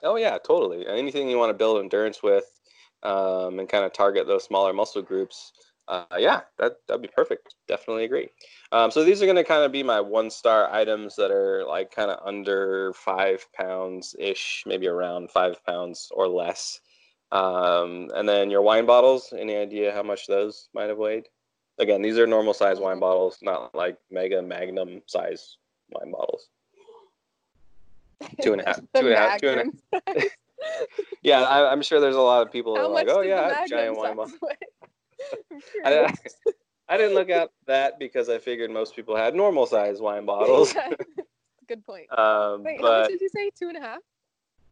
Oh 0.02 0.16
yeah, 0.16 0.38
totally. 0.38 0.86
Anything 0.86 1.28
you 1.28 1.38
want 1.38 1.50
to 1.50 1.54
build 1.54 1.78
endurance 1.78 2.22
with, 2.22 2.60
um, 3.02 3.58
and 3.58 3.68
kind 3.68 3.84
of 3.84 3.92
target 3.92 4.26
those 4.26 4.44
smaller 4.44 4.72
muscle 4.72 5.02
groups. 5.02 5.52
Uh, 5.86 6.04
yeah, 6.18 6.40
that 6.58 6.76
that'd 6.88 7.02
be 7.02 7.08
perfect. 7.14 7.54
Definitely 7.68 8.04
agree. 8.04 8.28
Um, 8.72 8.90
so 8.90 9.04
these 9.04 9.22
are 9.22 9.26
going 9.26 9.36
to 9.36 9.44
kind 9.44 9.62
of 9.62 9.70
be 9.70 9.82
my 9.82 10.00
one 10.00 10.30
star 10.30 10.72
items 10.72 11.14
that 11.16 11.30
are 11.30 11.64
like 11.66 11.94
kind 11.94 12.10
of 12.10 12.26
under 12.26 12.92
five 12.94 13.46
pounds 13.52 14.16
ish, 14.18 14.64
maybe 14.66 14.88
around 14.88 15.30
five 15.30 15.64
pounds 15.64 16.10
or 16.12 16.26
less. 16.26 16.80
Um, 17.34 18.12
and 18.14 18.28
then 18.28 18.48
your 18.48 18.62
wine 18.62 18.86
bottles, 18.86 19.34
any 19.36 19.56
idea 19.56 19.92
how 19.92 20.04
much 20.04 20.28
those 20.28 20.68
might 20.72 20.88
have 20.88 20.98
weighed? 20.98 21.26
Again, 21.78 22.00
these 22.00 22.16
are 22.16 22.28
normal 22.28 22.54
size 22.54 22.78
wine 22.78 23.00
bottles, 23.00 23.38
not 23.42 23.74
like 23.74 23.98
mega 24.08 24.40
magnum 24.40 25.02
size 25.06 25.56
wine 25.90 26.12
bottles. 26.12 26.48
Two 28.42 28.52
and 28.52 28.62
a 28.62 28.66
half. 28.66 28.76
two 28.78 28.86
and 28.94 29.08
a 29.08 29.16
half. 29.16 29.40
Two 29.40 29.48
and 29.48 29.80
a 29.92 30.00
half. 30.06 30.24
yeah, 31.22 31.42
I, 31.42 31.72
am 31.72 31.82
sure 31.82 32.00
there's 32.00 32.14
a 32.14 32.20
lot 32.20 32.46
of 32.46 32.52
people 32.52 32.74
that 32.74 32.84
are 32.84 32.88
like, 32.88 33.08
oh 33.10 33.20
yeah, 33.20 33.66
giant 33.66 33.96
wine 33.96 34.14
bottle. 34.14 34.38
I, 35.84 36.14
I, 36.88 36.96
didn't 36.96 37.14
look 37.14 37.30
at 37.30 37.50
that 37.66 37.98
because 37.98 38.28
I 38.28 38.38
figured 38.38 38.70
most 38.70 38.94
people 38.94 39.16
had 39.16 39.34
normal 39.34 39.66
size 39.66 40.00
wine 40.00 40.24
bottles. 40.24 40.72
Good 41.66 41.84
point. 41.84 42.16
Um, 42.16 42.62
Wait, 42.62 42.78
but, 42.80 42.92
how 42.92 43.00
much 43.00 43.10
did 43.10 43.20
you 43.20 43.28
say? 43.28 43.50
Two 43.58 43.68
and 43.68 43.76
a 43.76 43.80
half? 43.80 43.98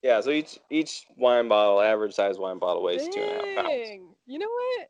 Yeah, 0.03 0.21
so 0.21 0.31
each 0.31 0.59
each 0.69 1.07
wine 1.17 1.49
bottle, 1.49 1.81
average 1.81 2.15
size 2.15 2.39
wine 2.39 2.59
bottle, 2.59 2.83
weighs 2.83 3.03
Dang. 3.03 3.13
two 3.13 3.21
and 3.21 3.31
a 3.31 3.35
half 3.35 3.67
pounds. 3.67 3.89
You 4.27 4.39
know 4.39 4.49
what? 4.49 4.89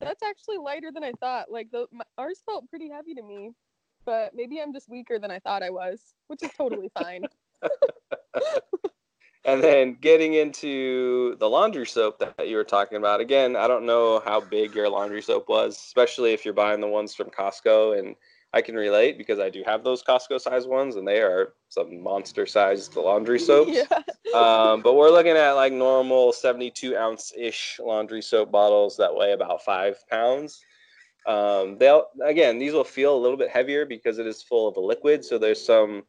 That's 0.00 0.22
actually 0.22 0.58
lighter 0.58 0.90
than 0.92 1.02
I 1.02 1.12
thought. 1.20 1.50
Like 1.50 1.70
the 1.72 1.86
my, 1.90 2.04
ours 2.16 2.42
felt 2.46 2.70
pretty 2.70 2.88
heavy 2.88 3.14
to 3.14 3.22
me, 3.22 3.50
but 4.04 4.34
maybe 4.34 4.60
I'm 4.60 4.72
just 4.72 4.88
weaker 4.88 5.18
than 5.18 5.32
I 5.32 5.40
thought 5.40 5.64
I 5.64 5.70
was, 5.70 6.14
which 6.28 6.42
is 6.42 6.50
totally 6.56 6.90
fine. 6.94 7.24
and 9.44 9.62
then 9.62 9.96
getting 10.00 10.34
into 10.34 11.36
the 11.40 11.48
laundry 11.48 11.86
soap 11.86 12.20
that 12.20 12.48
you 12.48 12.56
were 12.56 12.64
talking 12.64 12.98
about. 12.98 13.20
Again, 13.20 13.56
I 13.56 13.66
don't 13.66 13.84
know 13.84 14.22
how 14.24 14.40
big 14.40 14.74
your 14.76 14.88
laundry 14.88 15.22
soap 15.22 15.48
was, 15.48 15.76
especially 15.76 16.32
if 16.32 16.44
you're 16.44 16.54
buying 16.54 16.80
the 16.80 16.86
ones 16.86 17.14
from 17.14 17.30
Costco 17.30 17.98
and 17.98 18.14
I 18.54 18.60
can 18.60 18.74
relate 18.74 19.16
because 19.16 19.38
I 19.38 19.48
do 19.48 19.62
have 19.64 19.82
those 19.82 20.02
Costco 20.02 20.40
size 20.40 20.66
ones, 20.66 20.96
and 20.96 21.08
they 21.08 21.20
are 21.20 21.54
some 21.68 22.02
monster 22.02 22.46
sized 22.46 22.96
laundry 22.96 23.38
soaps. 23.38 23.72
Yeah. 24.24 24.38
um, 24.38 24.82
but 24.82 24.94
we're 24.94 25.10
looking 25.10 25.36
at 25.36 25.52
like 25.52 25.72
normal 25.72 26.32
72 26.32 26.96
ounce 26.96 27.32
ish 27.36 27.80
laundry 27.82 28.22
soap 28.22 28.50
bottles 28.50 28.96
that 28.98 29.14
weigh 29.14 29.32
about 29.32 29.64
five 29.64 29.96
pounds. 30.08 30.62
Um, 31.26 31.78
they'll 31.78 32.06
again, 32.24 32.58
these 32.58 32.72
will 32.72 32.84
feel 32.84 33.16
a 33.16 33.18
little 33.18 33.36
bit 33.36 33.48
heavier 33.48 33.86
because 33.86 34.18
it 34.18 34.26
is 34.26 34.42
full 34.42 34.68
of 34.68 34.76
a 34.76 34.80
liquid, 34.80 35.24
so 35.24 35.38
there's 35.38 35.64
some 35.64 36.02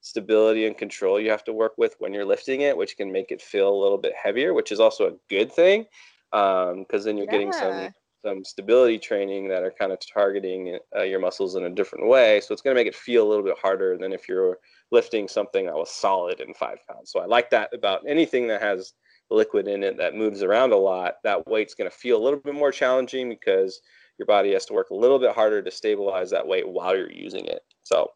stability 0.00 0.66
and 0.66 0.76
control 0.76 1.18
you 1.18 1.30
have 1.30 1.44
to 1.44 1.52
work 1.52 1.72
with 1.78 1.96
when 1.98 2.12
you're 2.12 2.26
lifting 2.26 2.60
it, 2.60 2.76
which 2.76 2.96
can 2.96 3.10
make 3.10 3.30
it 3.30 3.40
feel 3.40 3.68
a 3.68 3.82
little 3.82 3.98
bit 3.98 4.12
heavier, 4.14 4.52
which 4.52 4.70
is 4.70 4.78
also 4.80 5.08
a 5.08 5.16
good 5.28 5.50
thing 5.52 5.86
because 6.30 6.72
um, 6.72 7.02
then 7.02 7.16
you're 7.16 7.26
yeah. 7.26 7.32
getting 7.32 7.52
some 7.52 7.94
some 8.24 8.44
stability 8.44 8.98
training 8.98 9.48
that 9.48 9.62
are 9.62 9.72
kind 9.78 9.92
of 9.92 9.98
targeting 10.00 10.78
uh, 10.96 11.02
your 11.02 11.20
muscles 11.20 11.56
in 11.56 11.64
a 11.64 11.70
different 11.70 12.08
way. 12.08 12.40
So 12.40 12.52
it's 12.52 12.62
going 12.62 12.74
to 12.74 12.80
make 12.80 12.88
it 12.88 12.94
feel 12.94 13.26
a 13.26 13.28
little 13.28 13.44
bit 13.44 13.58
harder 13.60 13.98
than 13.98 14.12
if 14.12 14.28
you're 14.28 14.58
lifting 14.90 15.28
something 15.28 15.66
that 15.66 15.74
was 15.74 15.90
solid 15.90 16.40
in 16.40 16.54
five 16.54 16.78
pounds. 16.88 17.12
So 17.12 17.20
I 17.20 17.26
like 17.26 17.50
that 17.50 17.74
about 17.74 18.00
anything 18.08 18.46
that 18.48 18.62
has 18.62 18.94
liquid 19.30 19.68
in 19.68 19.82
it 19.82 19.98
that 19.98 20.14
moves 20.14 20.42
around 20.42 20.72
a 20.72 20.76
lot. 20.76 21.16
That 21.22 21.46
weight's 21.46 21.74
going 21.74 21.90
to 21.90 21.96
feel 21.96 22.16
a 22.16 22.24
little 22.24 22.40
bit 22.40 22.54
more 22.54 22.72
challenging 22.72 23.28
because 23.28 23.80
your 24.18 24.26
body 24.26 24.52
has 24.52 24.64
to 24.66 24.72
work 24.72 24.90
a 24.90 24.94
little 24.94 25.18
bit 25.18 25.34
harder 25.34 25.62
to 25.62 25.70
stabilize 25.70 26.30
that 26.30 26.46
weight 26.46 26.68
while 26.68 26.96
you're 26.96 27.12
using 27.12 27.46
it. 27.46 27.60
So 27.82 28.10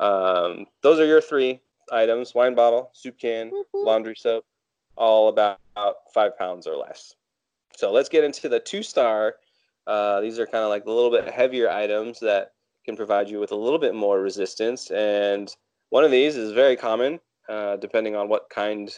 um, 0.00 0.66
those 0.82 0.98
are 0.98 1.06
your 1.06 1.20
three 1.20 1.60
items: 1.92 2.34
wine 2.34 2.54
bottle, 2.54 2.90
soup 2.94 3.18
can, 3.18 3.52
laundry 3.74 4.16
soap, 4.16 4.44
all 4.96 5.28
about 5.28 5.58
five 6.12 6.36
pounds 6.36 6.66
or 6.66 6.76
less. 6.76 7.14
So 7.76 7.92
let's 7.92 8.08
get 8.08 8.24
into 8.24 8.48
the 8.48 8.60
two 8.60 8.82
star 8.82 9.36
Uh, 9.86 10.20
these 10.20 10.38
are 10.38 10.46
kind 10.46 10.64
of 10.64 10.70
like 10.70 10.84
a 10.84 10.90
little 10.90 11.10
bit 11.10 11.32
heavier 11.32 11.70
items 11.70 12.18
that 12.20 12.52
can 12.84 12.96
provide 12.96 13.28
you 13.28 13.38
with 13.38 13.52
a 13.52 13.56
little 13.56 13.78
bit 13.78 13.94
more 13.94 14.20
resistance. 14.20 14.90
And 14.90 15.54
one 15.90 16.04
of 16.04 16.10
these 16.10 16.36
is 16.36 16.52
very 16.52 16.76
common, 16.76 17.20
uh, 17.48 17.76
depending 17.76 18.16
on 18.16 18.28
what 18.28 18.50
kind 18.50 18.92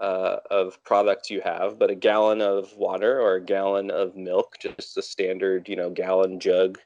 uh, 0.00 0.36
of 0.50 0.82
product 0.84 1.30
you 1.30 1.40
have. 1.40 1.78
But 1.78 1.90
a 1.90 1.94
gallon 1.96 2.40
of 2.40 2.72
water 2.76 3.20
or 3.20 3.34
a 3.34 3.44
gallon 3.44 3.90
of 3.90 4.16
milk, 4.16 4.56
just 4.60 4.96
a 4.96 5.02
standard, 5.02 5.68
you 5.68 5.76
know, 5.76 5.90
gallon 5.90 6.38
jug 6.38 6.78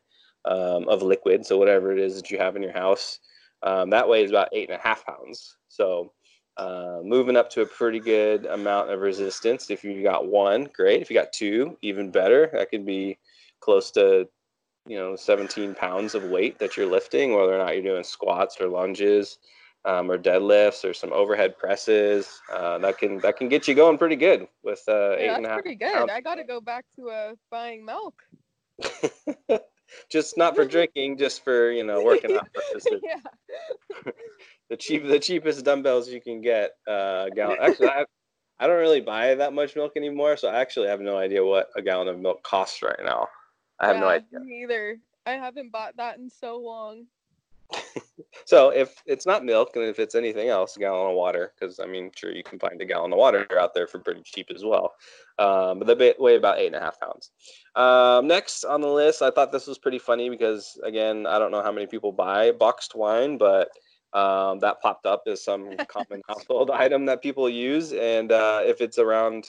um, 0.46 0.88
of 0.88 1.02
liquid. 1.02 1.44
So 1.44 1.58
whatever 1.58 1.92
it 1.92 1.98
is 1.98 2.16
that 2.16 2.30
you 2.30 2.38
have 2.38 2.56
in 2.56 2.62
your 2.62 2.72
house, 2.72 3.18
um, 3.62 3.90
that 3.90 4.08
weighs 4.08 4.30
about 4.30 4.48
eight 4.52 4.70
and 4.70 4.78
a 4.78 4.82
half 4.82 5.04
pounds. 5.04 5.56
So 5.68 6.12
uh, 6.56 7.00
moving 7.02 7.36
up 7.36 7.50
to 7.50 7.62
a 7.62 7.66
pretty 7.66 8.00
good 8.00 8.46
amount 8.46 8.90
of 8.90 9.00
resistance. 9.00 9.70
If 9.70 9.84
you 9.84 10.02
got 10.02 10.26
one, 10.26 10.68
great. 10.74 11.00
If 11.00 11.10
you 11.10 11.16
got 11.16 11.32
two, 11.32 11.78
even 11.82 12.10
better. 12.10 12.50
That 12.52 12.70
could 12.70 12.84
be 12.84 13.18
close 13.60 13.90
to 13.92 14.28
you 14.86 14.98
know 14.98 15.14
17 15.16 15.74
pounds 15.74 16.14
of 16.14 16.24
weight 16.24 16.58
that 16.58 16.76
you're 16.76 16.86
lifting, 16.90 17.34
whether 17.34 17.54
or 17.54 17.58
not 17.58 17.74
you're 17.74 17.82
doing 17.82 18.04
squats 18.04 18.60
or 18.60 18.68
lunges. 18.68 19.38
Um, 19.84 20.12
or 20.12 20.16
deadlifts 20.16 20.88
or 20.88 20.94
some 20.94 21.12
overhead 21.12 21.58
presses. 21.58 22.40
Uh, 22.52 22.78
that 22.78 22.98
can 22.98 23.18
that 23.18 23.36
can 23.36 23.48
get 23.48 23.66
you 23.66 23.74
going 23.74 23.98
pretty 23.98 24.14
good 24.14 24.46
with 24.62 24.80
uh, 24.86 25.16
yeah, 25.18 25.40
that's 25.40 25.60
pretty 25.60 25.74
good. 25.74 25.92
Pounds. 25.92 26.12
I 26.14 26.20
got 26.20 26.36
to 26.36 26.44
go 26.44 26.60
back 26.60 26.84
to 26.94 27.10
uh, 27.10 27.32
buying 27.50 27.84
milk. 27.84 28.14
just 30.08 30.36
not 30.36 30.54
for 30.54 30.64
drinking, 30.76 31.16
just 31.16 31.44
for 31.44 31.70
you 31.70 31.84
know 31.84 32.02
working 32.02 32.36
out 32.36 32.48
purposes. 32.52 33.00
yeah. 33.02 34.12
The 34.72 34.76
cheap 34.78 35.06
the 35.06 35.18
cheapest 35.18 35.62
dumbbells 35.66 36.08
you 36.08 36.20
can 36.20 36.40
get. 36.40 36.70
Uh, 36.88 37.28
gallon. 37.36 37.58
Actually, 37.60 37.88
I, 37.88 38.06
I 38.58 38.66
don't 38.66 38.78
really 38.78 39.02
buy 39.02 39.34
that 39.34 39.52
much 39.52 39.76
milk 39.76 39.92
anymore, 39.96 40.38
so 40.38 40.48
I 40.48 40.60
actually 40.62 40.88
have 40.88 41.00
no 41.00 41.18
idea 41.18 41.44
what 41.44 41.68
a 41.76 41.82
gallon 41.82 42.08
of 42.08 42.18
milk 42.18 42.42
costs 42.42 42.82
right 42.82 42.98
now. 43.04 43.28
I 43.78 43.88
have 43.88 43.96
yeah, 43.96 44.00
no 44.00 44.08
idea. 44.08 44.40
Me 44.40 44.62
either. 44.62 44.96
I 45.26 45.32
haven't 45.32 45.72
bought 45.72 45.98
that 45.98 46.16
in 46.16 46.30
so 46.30 46.56
long. 46.56 47.04
so 48.46 48.70
if 48.70 48.94
it's 49.04 49.26
not 49.26 49.44
milk 49.44 49.76
and 49.76 49.84
if 49.84 49.98
it's 49.98 50.14
anything 50.14 50.48
else, 50.48 50.74
a 50.76 50.80
gallon 50.80 51.10
of 51.10 51.16
water, 51.16 51.52
because 51.54 51.78
I 51.78 51.84
mean, 51.84 52.10
sure 52.16 52.34
you 52.34 52.42
can 52.42 52.58
find 52.58 52.80
a 52.80 52.86
gallon 52.86 53.12
of 53.12 53.18
water 53.18 53.46
out 53.60 53.74
there 53.74 53.86
for 53.86 53.98
pretty 53.98 54.22
cheap 54.24 54.46
as 54.54 54.64
well. 54.64 54.94
Um, 55.38 55.80
but 55.80 55.98
they 55.98 56.14
weigh 56.18 56.36
about 56.36 56.58
eight 56.58 56.68
and 56.68 56.76
a 56.76 56.80
half 56.80 56.98
pounds. 56.98 57.30
Um, 57.76 58.26
next 58.26 58.64
on 58.64 58.80
the 58.80 58.88
list, 58.88 59.20
I 59.20 59.30
thought 59.30 59.52
this 59.52 59.66
was 59.66 59.76
pretty 59.76 59.98
funny 59.98 60.30
because 60.30 60.80
again, 60.82 61.26
I 61.26 61.38
don't 61.38 61.50
know 61.50 61.62
how 61.62 61.72
many 61.72 61.86
people 61.86 62.10
buy 62.10 62.52
boxed 62.52 62.94
wine, 62.94 63.36
but 63.36 63.68
um, 64.14 64.58
that 64.60 64.80
popped 64.80 65.06
up 65.06 65.22
as 65.26 65.44
some 65.44 65.76
common 65.88 66.22
household 66.28 66.70
item 66.70 67.06
that 67.06 67.22
people 67.22 67.48
use. 67.48 67.92
And 67.92 68.32
uh, 68.32 68.60
if 68.64 68.80
it's 68.80 68.98
around 68.98 69.48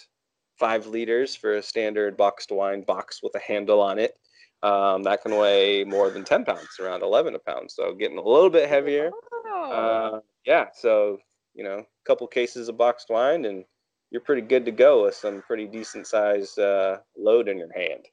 five 0.58 0.88
liters 0.88 1.36
for 1.36 1.53
a 1.53 1.63
standard 1.63 2.15
boxed 2.15 2.51
wine 2.51 2.82
box 2.82 3.22
with 3.22 3.36
a 3.36 3.39
handle 3.39 3.82
on 3.82 4.00
it, 4.00 4.17
um, 4.62 5.03
that 5.03 5.22
can 5.22 5.36
weigh 5.36 5.84
more 5.84 6.10
than 6.10 6.24
10 6.24 6.46
pounds, 6.46 6.79
around 6.79 7.03
11 7.03 7.36
a 7.36 7.39
pound. 7.39 7.70
So 7.70 7.93
getting 7.93 8.17
a 8.17 8.24
little 8.24 8.50
bit 8.50 8.70
heavier. 8.70 9.12
Uh, 9.53 10.20
yeah. 10.46 10.67
So, 10.74 11.17
you 11.53 11.63
know, 11.63 11.79
a 11.79 12.05
couple 12.05 12.25
cases 12.27 12.70
of 12.70 12.77
boxed 12.77 13.10
wine 13.10 13.46
and 13.46 13.65
you're 14.10 14.22
pretty 14.22 14.43
good 14.43 14.63
to 14.65 14.72
go 14.72 15.03
with 15.03 15.15
some 15.15 15.41
pretty 15.41 15.65
decent 15.65 16.08
sized 16.08 16.60
uh, 16.60 17.00
load 17.17 17.50
in 17.50 17.58
your 17.58 17.74
hand. 17.74 18.05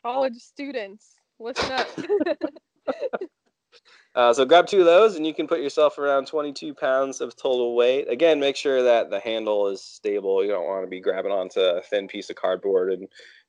College 0.00 0.36
students, 0.36 1.16
listen 1.38 1.72
up. 1.72 1.88
Uh, 4.20 4.34
so 4.34 4.44
grab 4.44 4.66
two 4.66 4.80
of 4.80 4.84
those 4.84 5.16
and 5.16 5.26
you 5.26 5.32
can 5.32 5.46
put 5.46 5.62
yourself 5.62 5.96
around 5.96 6.26
22 6.26 6.74
pounds 6.74 7.22
of 7.22 7.34
total 7.36 7.74
weight. 7.74 8.06
Again, 8.06 8.38
make 8.38 8.54
sure 8.54 8.82
that 8.82 9.08
the 9.08 9.18
handle 9.18 9.68
is 9.68 9.80
stable. 9.80 10.44
You 10.44 10.50
don't 10.50 10.66
want 10.66 10.84
to 10.84 10.90
be 10.90 11.00
grabbing 11.00 11.32
onto 11.32 11.58
a 11.58 11.80
thin 11.80 12.06
piece 12.06 12.28
of 12.28 12.36
cardboard 12.36 12.92
and 12.92 13.08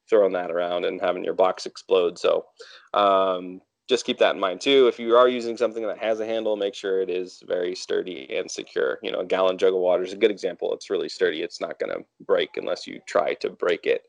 throwing 0.09 0.31
that 0.31 0.49
around 0.49 0.85
and 0.85 1.01
having 1.01 1.25
your 1.25 1.33
box 1.33 1.65
explode. 1.65 2.17
So 2.17 2.45
um, 2.93 3.59
just 3.89 4.05
keep 4.05 4.17
that 4.19 4.35
in 4.35 4.39
mind 4.39 4.61
too. 4.61 4.87
If 4.87 4.97
you 4.97 5.17
are 5.17 5.27
using 5.27 5.57
something 5.57 5.85
that 5.85 5.97
has 5.97 6.21
a 6.21 6.25
handle, 6.25 6.55
make 6.55 6.73
sure 6.73 7.01
it 7.01 7.09
is 7.09 7.43
very 7.45 7.75
sturdy 7.75 8.33
and 8.33 8.49
secure. 8.49 8.97
You 9.03 9.11
know, 9.11 9.19
a 9.19 9.25
gallon 9.25 9.57
jug 9.57 9.73
of 9.73 9.81
water 9.81 10.03
is 10.03 10.13
a 10.13 10.17
good 10.17 10.31
example. 10.31 10.73
It's 10.73 10.89
really 10.89 11.09
sturdy. 11.09 11.41
It's 11.41 11.59
not 11.59 11.79
going 11.79 11.91
to 11.91 12.05
break 12.25 12.51
unless 12.55 12.87
you 12.87 13.01
try 13.05 13.33
to 13.41 13.49
break 13.49 13.85
it. 13.85 14.03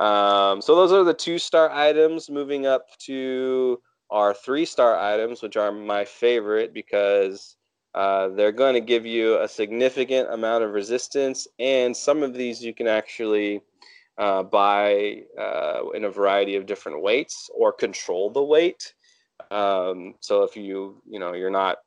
Um, 0.00 0.60
so 0.60 0.74
those 0.74 0.90
are 0.90 1.04
the 1.04 1.14
two 1.14 1.38
star 1.38 1.70
items. 1.70 2.28
Moving 2.28 2.66
up 2.66 2.86
to 3.02 3.78
are 4.12 4.34
three 4.34 4.66
star 4.66 4.96
items, 4.96 5.42
which 5.42 5.56
are 5.56 5.72
my 5.72 6.04
favorite 6.04 6.74
because 6.74 7.56
uh, 7.94 8.28
they're 8.28 8.52
going 8.52 8.74
to 8.74 8.80
give 8.80 9.06
you 9.06 9.40
a 9.40 9.48
significant 9.48 10.30
amount 10.30 10.62
of 10.62 10.72
resistance, 10.72 11.48
and 11.58 11.96
some 11.96 12.22
of 12.22 12.34
these 12.34 12.62
you 12.62 12.74
can 12.74 12.86
actually 12.86 13.62
uh, 14.18 14.42
buy 14.42 15.22
uh, 15.40 15.88
in 15.94 16.04
a 16.04 16.10
variety 16.10 16.56
of 16.56 16.66
different 16.66 17.02
weights 17.02 17.50
or 17.54 17.72
control 17.72 18.30
the 18.30 18.42
weight. 18.42 18.94
Um, 19.50 20.14
so 20.20 20.42
if 20.42 20.56
you 20.56 21.02
you 21.08 21.18
know 21.18 21.32
you're 21.32 21.50
not 21.50 21.78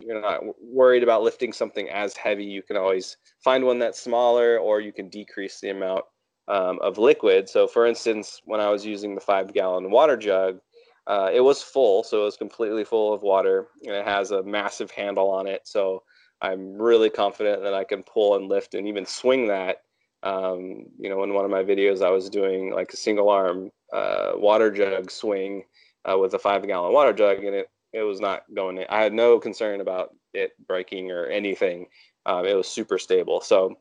you're 0.00 0.20
not 0.20 0.40
worried 0.60 1.04
about 1.04 1.22
lifting 1.22 1.52
something 1.52 1.88
as 1.88 2.16
heavy, 2.16 2.44
you 2.44 2.62
can 2.62 2.76
always 2.76 3.16
find 3.42 3.64
one 3.64 3.78
that's 3.78 4.00
smaller, 4.00 4.58
or 4.58 4.80
you 4.80 4.92
can 4.92 5.08
decrease 5.08 5.60
the 5.60 5.70
amount 5.70 6.04
um, 6.48 6.80
of 6.80 6.98
liquid. 6.98 7.48
So 7.48 7.68
for 7.68 7.86
instance, 7.86 8.40
when 8.44 8.60
I 8.60 8.70
was 8.70 8.84
using 8.84 9.14
the 9.14 9.20
five 9.20 9.54
gallon 9.54 9.90
water 9.90 10.16
jug 10.16 10.58
uh, 11.06 11.30
it 11.32 11.40
was 11.40 11.62
full, 11.62 12.02
so 12.02 12.22
it 12.22 12.24
was 12.24 12.36
completely 12.36 12.84
full 12.84 13.12
of 13.12 13.22
water, 13.22 13.68
and 13.82 13.94
it 13.94 14.06
has 14.06 14.30
a 14.30 14.42
massive 14.42 14.90
handle 14.90 15.30
on 15.30 15.46
it. 15.46 15.62
So 15.64 16.02
I'm 16.40 16.80
really 16.80 17.10
confident 17.10 17.62
that 17.62 17.74
I 17.74 17.84
can 17.84 18.02
pull 18.02 18.36
and 18.36 18.48
lift 18.48 18.74
and 18.74 18.88
even 18.88 19.06
swing 19.06 19.48
that. 19.48 19.78
Um, 20.22 20.86
you 20.98 21.10
know, 21.10 21.22
in 21.22 21.34
one 21.34 21.44
of 21.44 21.50
my 21.50 21.62
videos, 21.62 22.02
I 22.02 22.10
was 22.10 22.30
doing 22.30 22.72
like 22.72 22.92
a 22.92 22.96
single 22.96 23.28
arm 23.28 23.70
uh, 23.92 24.32
water 24.34 24.70
jug 24.70 25.10
swing 25.10 25.64
uh, 26.10 26.16
with 26.16 26.32
a 26.34 26.38
five 26.38 26.66
gallon 26.66 26.92
water 26.92 27.12
jug, 27.12 27.44
and 27.44 27.54
it 27.54 27.68
it 27.92 28.02
was 28.02 28.20
not 28.20 28.42
going. 28.54 28.78
In. 28.78 28.86
I 28.88 29.02
had 29.02 29.12
no 29.12 29.38
concern 29.38 29.80
about 29.80 30.14
it 30.32 30.52
breaking 30.66 31.10
or 31.10 31.26
anything. 31.26 31.86
Um, 32.26 32.46
it 32.46 32.56
was 32.56 32.66
super 32.66 32.98
stable. 32.98 33.42
So 33.42 33.76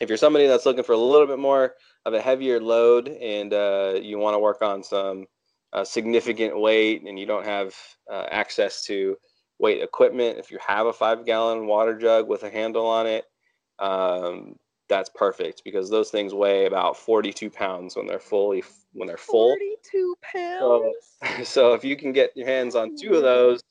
if 0.00 0.08
you're 0.08 0.18
somebody 0.18 0.46
that's 0.46 0.66
looking 0.66 0.84
for 0.84 0.92
a 0.92 0.98
little 0.98 1.26
bit 1.26 1.38
more 1.38 1.74
of 2.04 2.14
a 2.14 2.20
heavier 2.20 2.60
load 2.60 3.08
and 3.08 3.52
uh, 3.52 3.94
you 4.00 4.18
want 4.18 4.34
to 4.34 4.38
work 4.38 4.62
on 4.62 4.82
some 4.82 5.26
a 5.72 5.84
significant 5.84 6.58
weight 6.58 7.02
and 7.06 7.18
you 7.18 7.26
don't 7.26 7.46
have 7.46 7.74
uh, 8.10 8.26
access 8.30 8.84
to 8.84 9.16
weight 9.58 9.82
equipment, 9.82 10.38
if 10.38 10.50
you 10.50 10.58
have 10.66 10.86
a 10.86 10.92
five 10.92 11.24
gallon 11.24 11.66
water 11.66 11.96
jug 11.96 12.28
with 12.28 12.42
a 12.42 12.50
handle 12.50 12.86
on 12.86 13.06
it, 13.06 13.24
um, 13.78 14.56
that's 14.88 15.10
perfect 15.14 15.62
because 15.64 15.88
those 15.88 16.10
things 16.10 16.34
weigh 16.34 16.66
about 16.66 16.96
42 16.96 17.48
pounds 17.50 17.96
when 17.96 18.06
they're 18.06 18.18
fully 18.18 18.62
when 18.92 19.06
they're 19.06 19.16
full. 19.16 19.50
42 19.50 20.16
pounds. 20.20 20.94
So, 21.38 21.44
so 21.44 21.74
if 21.74 21.84
you 21.84 21.96
can 21.96 22.12
get 22.12 22.32
your 22.36 22.46
hands 22.46 22.74
on 22.74 22.96
two 22.96 23.14
of 23.14 23.22
those, 23.22 23.62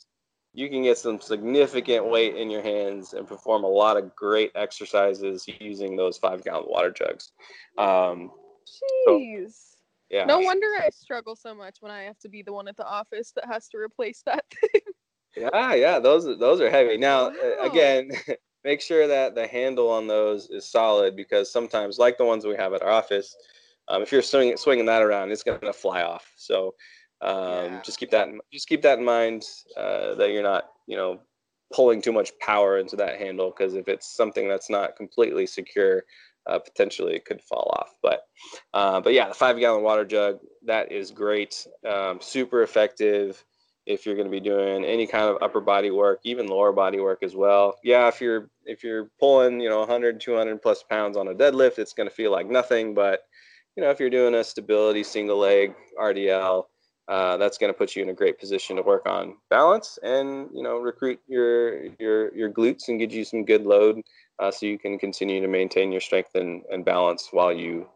you 0.54 0.70
can 0.70 0.84
get 0.84 0.98
some 0.98 1.20
significant 1.20 2.10
weight 2.10 2.36
in 2.36 2.50
your 2.50 2.62
hands 2.62 3.14
and 3.14 3.28
perform 3.28 3.64
a 3.64 3.68
lot 3.68 3.98
of 3.98 4.16
great 4.16 4.52
exercises 4.56 5.46
using 5.60 5.96
those 5.96 6.18
five 6.18 6.44
gallon 6.44 6.66
water 6.68 6.92
jugs. 6.92 7.32
Um, 7.78 8.32
Jeez. 8.66 9.52
So, 9.52 9.69
yeah. 10.10 10.26
No 10.26 10.40
wonder 10.40 10.68
I 10.80 10.90
struggle 10.90 11.36
so 11.36 11.54
much 11.54 11.78
when 11.80 11.92
I 11.92 12.04
have 12.04 12.18
to 12.20 12.30
be 12.30 12.42
the 12.42 12.54
one 12.54 12.68
at 12.68 12.78
the 12.78 12.88
office 12.88 13.32
that 13.36 13.46
has 13.46 13.68
to 13.70 13.78
replace 13.78 14.22
that 14.26 14.44
thing. 14.62 14.82
Yeah, 15.36 15.74
yeah, 15.76 16.00
those 16.00 16.26
those 16.40 16.60
are 16.60 16.70
heavy. 16.70 16.98
Now, 16.98 17.30
wow. 17.30 17.58
again, 17.62 18.12
make 18.64 18.82
sure 18.82 19.08
that 19.08 19.36
the 19.36 19.48
handle 19.48 19.90
on 19.90 20.08
those 20.08 20.50
is 20.50 20.70
solid 20.70 21.16
because 21.16 21.52
sometimes, 21.52 22.00
like 22.00 22.18
the 22.18 22.26
ones 22.26 22.46
we 22.46 22.56
have 22.56 22.74
at 22.74 22.82
our 22.82 22.90
office, 22.90 23.36
um, 23.88 24.02
if 24.02 24.12
you're 24.12 24.22
swinging 24.22 24.58
swinging 24.58 24.86
that 24.86 25.02
around, 25.02 25.32
it's 25.32 25.44
going 25.44 25.60
to 25.62 25.74
fly 25.74 26.02
off. 26.02 26.32
So 26.36 26.74
um, 27.22 27.36
yeah. 27.36 27.82
just 27.84 28.00
keep 28.00 28.12
that 28.12 28.28
in, 28.30 28.40
just 28.52 28.68
keep 28.68 28.82
that 28.82 29.00
in 29.00 29.06
mind 29.06 29.44
uh, 29.78 30.16
that 30.16 30.32
you're 30.32 30.44
not 30.44 30.66
you 30.88 30.98
know 30.98 31.20
pulling 31.74 32.02
too 32.02 32.12
much 32.12 32.32
power 32.40 32.80
into 32.80 32.96
that 32.96 33.20
handle 33.20 33.54
because 33.56 33.76
if 33.76 33.88
it's 33.88 34.16
something 34.16 34.48
that's 34.48 34.70
not 34.70 34.96
completely 34.96 35.46
secure, 35.46 36.04
uh, 36.48 36.60
potentially 36.60 37.16
it 37.16 37.26
could 37.26 37.42
fall 37.42 37.74
off. 37.78 37.94
But 38.02 38.22
uh, 38.74 39.02
but 39.02 39.14
yeah, 39.14 39.30
the 39.30 39.34
five 39.34 39.58
gallon 39.60 39.84
water 39.84 40.06
jug 40.06 40.40
that 40.66 40.92
is 40.92 41.12
great, 41.12 41.68
um, 41.88 42.20
super 42.22 42.64
effective 42.64 43.44
if 43.86 44.06
you're 44.06 44.16
going 44.16 44.28
to 44.28 44.32
be 44.32 44.40
doing 44.40 44.86
any 44.86 45.08
kind 45.08 45.26
of 45.26 45.42
upper 45.42 45.60
body 45.60 45.90
work, 45.90 46.20
even 46.24 46.48
lower 46.48 46.72
body 46.72 47.00
work 47.00 47.24
as 47.24 47.36
well. 47.36 47.76
Yeah, 47.84 48.08
if 48.08 48.22
you're 48.22 48.50
if 48.66 48.84
you're 48.84 49.10
pulling 49.20 49.60
you 49.60 49.70
know 49.70 49.80
100 49.80 50.22
200 50.22 50.62
plus 50.62 50.84
pounds 50.84 51.18
on 51.18 51.28
a 51.28 51.34
deadlift, 51.34 51.80
it's 51.80 51.94
going 51.94 52.08
to 52.10 52.16
feel 52.16 52.32
like 52.32 52.50
nothing. 52.50 52.94
But 52.94 53.22
you 53.76 53.84
know 53.84 53.90
if 53.90 54.00
you're 54.00 54.10
doing 54.10 54.36
a 54.36 54.44
stability 54.44 55.04
single 55.04 55.40
leg 55.40 55.74
RDL. 56.00 56.66
Uh, 57.08 57.38
that's 57.38 57.58
going 57.58 57.74
to 57.74 57.76
put 57.76 57.96
you 57.96 58.04
in 58.04 58.10
a 58.10 58.14
great 58.14 58.38
position 58.38 58.76
to 58.76 58.84
work 58.84 59.10
on 59.10 59.36
balance 59.50 59.98
and 60.04 60.48
you 60.54 60.62
know 60.62 60.78
recruit 60.78 61.20
your 61.28 61.86
your 61.98 62.32
your 62.36 62.52
glutes 62.52 62.88
and 62.88 63.00
get 63.00 63.10
you 63.10 63.26
some 63.26 63.44
good 63.44 63.66
load 63.66 64.00
uh, 64.40 64.52
so 64.52 64.66
you 64.66 64.80
can 64.80 64.98
continue 64.98 65.42
to 65.42 65.48
maintain 65.48 65.92
your 65.92 66.02
strength 66.02 66.36
and, 66.36 66.64
and 66.72 66.86
balance 66.86 67.30
while 67.32 67.52
you 67.52 67.88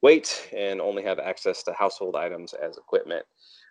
wait 0.00 0.48
and 0.56 0.80
only 0.80 1.02
have 1.02 1.18
access 1.18 1.62
to 1.62 1.72
household 1.72 2.16
items 2.16 2.54
as 2.54 2.76
equipment. 2.76 3.24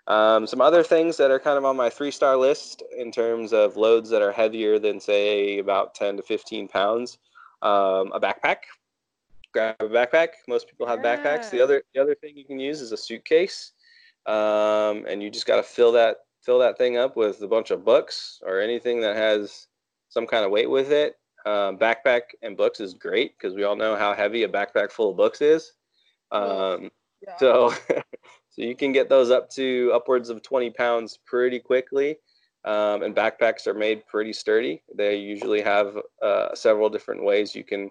Um, 0.08 0.48
some 0.48 0.62
other 0.62 0.84
things 0.84 1.18
that 1.18 1.30
are 1.30 1.40
kind 1.40 1.58
of 1.58 1.66
on 1.66 1.76
my 1.76 1.90
three 1.90 2.12
star 2.12 2.36
list 2.36 2.84
in 2.98 3.12
terms 3.12 3.54
of 3.54 3.78
loads 3.78 4.10
that 4.10 4.22
are 4.22 4.32
heavier 4.32 4.80
than, 4.80 5.00
say, 5.00 5.60
about 5.60 5.94
10 5.94 6.18
to 6.18 6.24
15 6.24 6.68
pounds. 6.68 7.18
Um, 7.62 8.12
a 8.14 8.20
backpack. 8.20 8.58
Grab 9.54 9.76
a 9.80 9.90
backpack. 9.90 10.30
Most 10.48 10.68
people 10.68 10.88
have 10.88 11.02
yeah. 11.04 11.18
backpacks. 11.18 11.50
The 11.50 11.62
other, 11.62 11.84
the 11.94 12.02
other 12.02 12.16
thing 12.16 12.36
you 12.36 12.46
can 12.46 12.60
use 12.60 12.82
is 12.82 12.92
a 12.92 12.98
suitcase. 12.98 13.74
um, 14.26 15.06
and 15.08 15.22
you 15.22 15.30
just 15.30 15.48
got 15.48 15.58
to 15.58 15.64
fill 15.64 15.92
that 15.94 16.18
fill 16.42 16.60
that 16.60 16.78
thing 16.78 16.98
up 16.98 17.16
with 17.16 17.42
a 17.42 17.48
bunch 17.48 17.70
of 17.70 17.86
books 17.86 18.40
or 18.44 18.60
anything 18.60 19.02
that 19.02 19.16
has 19.16 19.68
some 20.10 20.26
kind 20.26 20.44
of 20.44 20.52
weight 20.52 20.70
with 20.70 20.92
it. 20.92 21.16
Um, 21.46 21.78
backpack 21.78 22.22
and 22.42 22.56
books 22.56 22.80
is 22.80 22.94
great 22.94 23.38
because 23.38 23.56
we 23.56 23.64
all 23.64 23.76
know 23.76 23.96
how 23.96 24.14
heavy 24.14 24.44
a 24.44 24.50
backpack 24.50 24.92
full 24.92 25.12
of 25.12 25.18
books 25.18 25.42
is. 25.42 25.74
Um, 26.32 26.92
yeah. 27.26 27.38
So, 27.38 27.74
so 27.90 28.62
you 28.62 28.76
can 28.76 28.92
get 28.92 29.10
those 29.10 29.32
up 29.32 29.50
to 29.52 29.92
upwards 29.94 30.30
of 30.30 30.42
20 30.44 30.70
pounds 30.72 31.20
pretty 31.26 31.60
quickly. 31.60 32.18
Um, 32.64 33.02
and 33.02 33.16
backpacks 33.16 33.66
are 33.66 33.74
made 33.74 34.06
pretty 34.06 34.34
sturdy. 34.34 34.84
They 34.96 35.16
usually 35.16 35.62
have 35.62 35.98
uh, 36.22 36.54
several 36.54 36.90
different 36.90 37.24
ways 37.24 37.56
you 37.56 37.64
can 37.64 37.90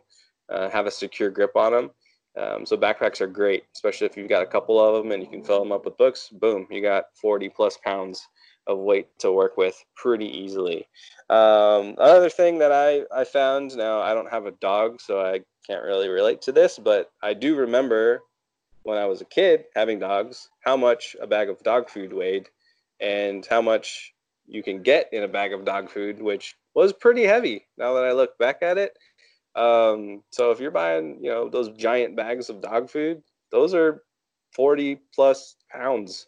uh, 0.49 0.69
have 0.71 0.87
a 0.87 0.91
secure 0.91 1.31
grip 1.31 1.57
on 1.57 1.73
them. 1.73 1.91
Um, 2.39 2.65
so 2.65 2.77
backpacks 2.77 3.21
are 3.21 3.27
great, 3.27 3.65
especially 3.75 4.07
if 4.07 4.17
you've 4.17 4.29
got 4.29 4.45
a 4.45 4.47
couple 4.47 4.79
of 4.79 5.03
them 5.03 5.11
and 5.11 5.23
you 5.23 5.29
can 5.29 5.43
fill 5.43 5.59
them 5.59 5.73
up 5.73 5.85
with 5.85 5.97
books. 5.97 6.29
Boom, 6.29 6.69
you 6.71 6.81
got 6.81 7.07
40 7.21 7.49
plus 7.49 7.79
pounds 7.85 8.29
of 8.67 8.79
weight 8.79 9.09
to 9.19 9.33
work 9.33 9.57
with 9.57 9.83
pretty 9.97 10.27
easily. 10.27 10.87
Um, 11.29 11.95
another 11.99 12.31
thing 12.31 12.59
that 12.59 12.73
I, 12.73 13.03
I 13.15 13.25
found 13.25 13.77
now, 13.77 14.01
I 14.01 14.15
don't 14.15 14.31
have 14.31 14.47
a 14.47 14.53
dog, 14.53 15.01
so 15.01 15.21
I 15.21 15.41
can't 15.67 15.83
really 15.83 16.09
relate 16.09 16.43
to 16.43 16.53
this, 16.53 16.79
but 16.79 17.11
I 17.23 17.35
do 17.35 17.57
remember 17.57 18.23
when 18.83 18.99
I 18.99 19.07
was 19.07 19.21
a 19.21 19.27
kid 19.27 19.65
having 19.75 19.99
dogs, 19.99 20.49
how 20.65 20.77
much 20.77 21.15
a 21.21 21.27
bag 21.27 21.49
of 21.49 21.63
dog 21.63 21.91
food 21.91 22.13
weighed 22.13 22.49
and 23.01 23.47
how 23.47 23.63
much 23.63 24.13
you 24.47 24.63
can 24.63 24.83
get 24.83 25.09
in 25.13 25.23
a 25.23 25.29
bag 25.29 25.53
of 25.53 25.65
dog 25.65 25.91
food, 25.91 26.21
which 26.21 26.55
was 26.75 26.93
pretty 26.93 27.25
heavy 27.25 27.67
now 27.77 27.95
that 27.95 28.05
I 28.05 28.13
look 28.13 28.37
back 28.39 28.63
at 28.63 28.79
it. 28.79 28.97
Um, 29.55 30.23
so 30.31 30.51
if 30.51 30.61
you're 30.61 30.71
buying, 30.71 31.19
you 31.23 31.31
know, 31.31 31.49
those 31.49 31.71
giant 31.77 32.17
bags 32.17 32.49
of 32.51 32.61
dog 32.61 32.91
food, 32.91 33.23
those 33.51 33.75
are 33.75 34.03
40 34.55 35.01
plus 35.15 35.57
pounds. 35.71 36.27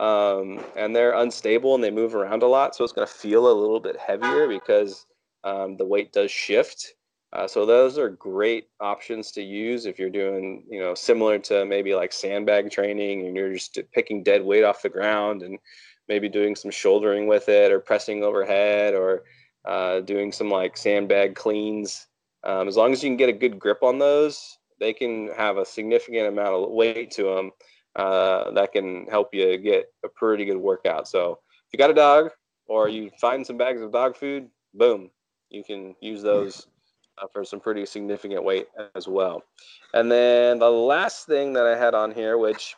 Um, 0.00 0.64
and 0.76 0.96
they're 0.96 1.12
unstable 1.12 1.74
and 1.74 1.84
they 1.84 1.90
move 1.90 2.14
around 2.14 2.42
a 2.42 2.46
lot. 2.46 2.74
So 2.74 2.84
it's 2.84 2.92
going 2.92 3.06
to 3.06 3.12
feel 3.12 3.52
a 3.52 3.60
little 3.60 3.80
bit 3.80 3.98
heavier 3.98 4.48
because 4.48 5.04
um, 5.44 5.76
the 5.76 5.84
weight 5.84 6.10
does 6.10 6.30
shift. 6.30 6.94
Uh, 7.34 7.46
so 7.46 7.66
those 7.66 7.98
are 7.98 8.08
great 8.08 8.68
options 8.80 9.30
to 9.32 9.42
use 9.42 9.84
if 9.84 9.98
you're 9.98 10.08
doing, 10.08 10.64
you 10.70 10.80
know, 10.80 10.94
similar 10.94 11.38
to 11.38 11.66
maybe 11.66 11.94
like 11.94 12.14
sandbag 12.14 12.70
training 12.70 13.26
and 13.26 13.36
you're 13.36 13.52
just 13.52 13.78
picking 13.92 14.22
dead 14.22 14.42
weight 14.42 14.64
off 14.64 14.82
the 14.82 14.88
ground 14.88 15.42
and 15.42 15.58
maybe 16.08 16.30
doing 16.30 16.56
some 16.56 16.70
shouldering 16.70 17.26
with 17.26 17.50
it 17.50 17.70
or 17.70 17.78
pressing 17.78 18.24
overhead 18.24 18.94
or 18.94 19.24
uh, 19.66 20.00
doing 20.00 20.32
some 20.32 20.48
like 20.48 20.78
sandbag 20.78 21.34
cleans. 21.34 22.06
Um, 22.42 22.68
as 22.68 22.76
long 22.76 22.92
as 22.92 23.04
you 23.04 23.10
can 23.10 23.18
get 23.18 23.28
a 23.28 23.34
good 23.34 23.58
grip 23.58 23.82
on 23.82 23.98
those, 23.98 24.56
they 24.80 24.94
can 24.94 25.28
have 25.36 25.58
a 25.58 25.66
significant 25.66 26.26
amount 26.26 26.54
of 26.54 26.70
weight 26.70 27.10
to 27.12 27.24
them 27.24 27.50
uh, 27.96 28.50
that 28.52 28.72
can 28.72 29.06
help 29.06 29.34
you 29.34 29.56
get 29.58 29.92
a 30.04 30.08
pretty 30.08 30.44
good 30.44 30.56
workout. 30.56 31.08
So 31.08 31.38
if 31.66 31.72
you 31.72 31.78
got 31.78 31.90
a 31.90 31.94
dog 31.94 32.30
or 32.66 32.88
you 32.88 33.10
find 33.20 33.46
some 33.46 33.56
bags 33.56 33.80
of 33.80 33.92
dog 33.92 34.16
food, 34.16 34.48
boom, 34.74 35.10
you 35.48 35.64
can 35.64 35.94
use 36.00 36.22
those 36.22 36.66
uh, 37.18 37.26
for 37.32 37.44
some 37.44 37.60
pretty 37.60 37.84
significant 37.84 38.44
weight 38.44 38.68
as 38.94 39.08
well. 39.08 39.42
And 39.94 40.10
then 40.10 40.58
the 40.58 40.70
last 40.70 41.26
thing 41.26 41.52
that 41.54 41.66
I 41.66 41.76
had 41.76 41.94
on 41.94 42.12
here, 42.12 42.38
which 42.38 42.76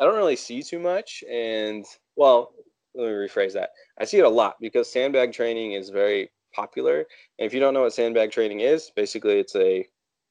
I 0.00 0.04
don't 0.04 0.16
really 0.16 0.36
see 0.36 0.62
too 0.62 0.78
much, 0.78 1.22
and 1.30 1.84
well, 2.16 2.52
let 2.94 3.06
me 3.06 3.12
rephrase 3.12 3.52
that. 3.54 3.70
I 4.00 4.04
see 4.04 4.18
it 4.18 4.24
a 4.24 4.28
lot 4.28 4.56
because 4.60 4.90
sandbag 4.90 5.32
training 5.32 5.72
is 5.72 5.90
very 5.90 6.30
popular. 6.52 7.06
And 7.38 7.46
if 7.46 7.54
you 7.54 7.60
don't 7.60 7.74
know 7.74 7.82
what 7.82 7.94
sandbag 7.94 8.32
training 8.32 8.60
is, 8.60 8.90
basically 8.94 9.38
it's 9.38 9.54
a 9.54 9.86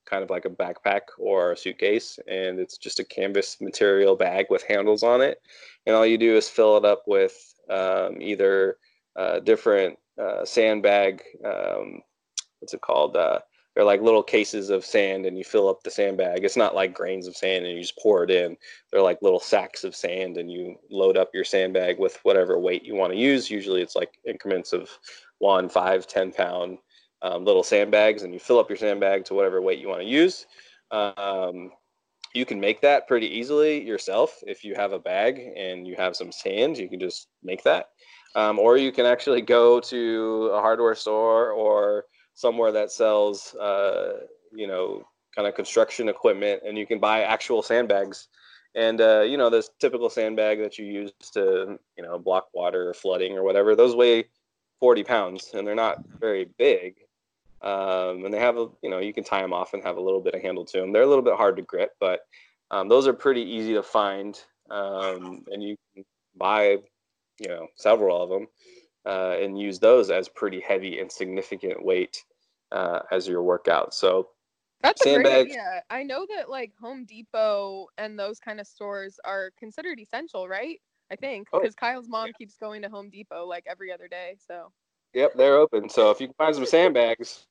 kind 0.10 0.24
of 0.24 0.30
like 0.30 0.46
a 0.46 0.50
backpack 0.50 1.02
or 1.18 1.52
a 1.52 1.58
suitcase, 1.58 2.20
and 2.28 2.60
it's 2.60 2.78
just 2.78 3.00
a 3.00 3.04
canvas 3.04 3.60
material 3.62 4.16
bag 4.16 4.48
with 4.50 4.64
handles 4.64 5.04
on 5.04 5.22
it. 5.22 5.42
And 5.86 5.96
all 5.96 6.06
you 6.06 6.18
do 6.18 6.36
is 6.36 6.50
fill 6.50 6.78
it 6.78 6.86
up 6.86 7.04
with 7.08 7.54
um, 7.70 8.22
either 8.22 8.78
uh, 9.16 9.40
different 9.40 9.98
uh, 10.22 10.46
sandbag, 10.46 11.22
um, 11.44 12.02
what's 12.60 12.74
it 12.74 12.82
called? 12.82 13.16
Uh, 13.16 13.40
they're 13.78 13.86
like 13.86 14.02
little 14.02 14.24
cases 14.24 14.72
of 14.72 14.84
sand 14.84 15.28
and 15.28 15.38
you 15.38 15.44
fill 15.44 15.70
up 15.70 15.84
the 15.84 15.92
sandbag. 15.92 16.44
It's 16.44 16.58
not 16.58 16.74
like 16.74 16.96
grains 16.96 17.28
of 17.28 17.38
sand 17.38 17.64
and 17.64 17.76
you 17.76 17.82
just 17.82 18.00
pour 18.00 18.24
it 18.24 18.32
in. 18.32 18.58
They're 18.92 19.04
like 19.04 19.22
little 19.22 19.40
sacks 19.40 19.84
of 19.84 19.96
sand 19.96 20.38
and 20.38 20.52
you 20.52 20.78
load 20.90 21.16
up 21.16 21.30
your 21.32 21.44
sandbag 21.44 22.00
with 22.00 22.18
whatever 22.24 22.58
weight 22.58 22.84
you 22.84 22.96
want 22.96 23.14
to 23.14 23.20
use. 23.20 23.52
Usually 23.52 23.84
it's 23.84 23.96
like 23.96 24.18
increments 24.26 24.74
of 24.74 24.90
one, 25.38 25.70
five, 25.70 26.08
ten 26.08 26.32
pound 26.32 26.80
um, 27.22 27.46
little 27.46 27.64
sandbags 27.64 28.24
and 28.24 28.34
you 28.34 28.40
fill 28.40 28.60
up 28.60 28.70
your 28.70 28.78
sandbag 28.78 29.26
to 29.26 29.34
whatever 29.34 29.62
weight 29.62 29.80
you 29.80 29.88
want 29.88 30.02
to 30.02 30.08
use. 30.08 30.46
Um, 30.92 31.72
you 32.34 32.46
can 32.46 32.60
make 32.60 32.82
that 32.82 33.08
pretty 33.08 33.28
easily 33.28 33.84
yourself 33.84 34.38
if 34.46 34.64
you 34.64 34.76
have 34.76 34.92
a 34.92 35.00
bag 35.00 35.40
and 35.56 35.88
you 35.88 35.96
have 35.96 36.16
some 36.16 36.32
sand. 36.32 36.78
You 36.78 36.90
can 36.90 37.00
just 37.00 37.28
make 37.44 37.64
that. 37.64 37.90
Um, 38.36 38.60
or 38.60 38.78
you 38.78 38.92
can 38.92 39.06
actually 39.06 39.42
go 39.42 39.80
to 39.80 40.52
a 40.54 40.62
hardware 40.62 40.96
store 40.96 41.52
or 41.52 42.06
somewhere 42.36 42.72
that 42.72 42.92
sells, 42.92 43.56
uh, 43.56 44.20
you 44.54 44.68
know, 44.68 45.04
kind 45.36 45.48
of 45.48 45.56
construction 45.56 46.10
equipment, 46.10 46.62
and 46.66 46.78
you 46.78 46.86
can 46.86 47.00
buy 47.00 47.22
actual 47.24 47.62
sandbags. 47.62 48.28
And 48.76 49.02
uh, 49.02 49.22
you 49.22 49.38
know, 49.38 49.50
this 49.50 49.70
typical 49.80 50.10
sandbag 50.10 50.60
that 50.60 50.78
you 50.78 50.86
use 50.86 51.12
to, 51.34 51.80
you 51.98 52.04
know, 52.04 52.20
block 52.20 52.50
water 52.54 52.90
or 52.90 52.94
flooding 52.94 53.38
or 53.38 53.44
whatever, 53.44 53.76
those 53.76 53.96
weigh 53.96 54.26
40 54.80 55.04
pounds, 55.04 55.52
and 55.54 55.66
they're 55.66 55.74
not 55.74 56.04
very 56.20 56.50
big. 56.58 56.96
Um, 57.62 58.26
and 58.26 58.34
they 58.34 58.40
have 58.40 58.58
a, 58.58 58.68
you 58.84 58.90
know, 58.90 59.00
you 59.00 59.14
can 59.14 59.24
tie 59.24 59.42
them 59.42 59.54
off 59.54 59.74
and 59.74 59.84
have 59.84 59.98
a 59.98 60.02
little 60.02 60.22
bit 60.22 60.36
of 60.36 60.42
handle 60.42 60.66
to 60.66 60.80
them. 60.80 60.92
They're 60.92 61.04
a 61.04 61.08
little 61.08 61.24
bit 61.24 61.36
hard 61.36 61.56
to 61.58 61.64
grip, 61.64 61.92
but 62.00 62.22
um, 62.70 62.88
those 62.88 63.08
are 63.08 63.14
pretty 63.14 63.42
easy 63.42 63.74
to 63.74 63.84
find, 63.84 64.40
um, 64.70 65.44
and 65.52 65.64
you 65.64 65.76
can 65.96 66.04
buy, 66.36 66.78
you 67.40 67.48
know, 67.48 67.68
several 67.76 68.22
of 68.22 68.30
them 68.30 68.48
uh, 69.06 69.38
and 69.42 69.60
use 69.60 69.80
those 69.80 70.12
as 70.12 70.28
pretty 70.30 70.60
heavy 70.60 71.00
and 71.00 71.12
significant 71.12 71.84
weight 71.84 72.24
uh, 72.72 73.00
as 73.12 73.28
your 73.28 73.42
workout. 73.42 73.94
So 73.94 74.30
that's 74.82 75.06
a 75.06 75.16
great 75.16 75.28
idea. 75.28 75.82
I 75.90 76.04
know 76.04 76.28
that 76.36 76.50
like 76.50 76.74
Home 76.80 77.06
Depot 77.06 77.88
and 77.98 78.20
those 78.20 78.40
kind 78.40 78.60
of 78.60 78.68
stores 78.68 79.20
are 79.26 79.52
considered 79.58 80.00
essential, 80.00 80.48
right? 80.48 80.80
I 81.10 81.16
think 81.16 81.48
because 81.52 81.74
oh, 81.74 81.80
Kyle's 81.80 82.10
mom 82.10 82.28
yeah. 82.28 82.34
keeps 82.38 82.58
going 82.58 82.82
to 82.82 82.90
Home 82.90 83.10
Depot 83.10 83.46
like 83.46 83.66
every 83.68 83.92
other 83.92 84.08
day. 84.08 84.36
So. 84.46 84.72
Yep, 85.14 85.34
they're 85.36 85.58
open. 85.58 85.90
So 85.90 86.12
if 86.12 86.20
you 86.20 86.28
can 86.28 86.36
find 86.38 86.54
some 86.54 86.66
sandbags, 86.66 87.47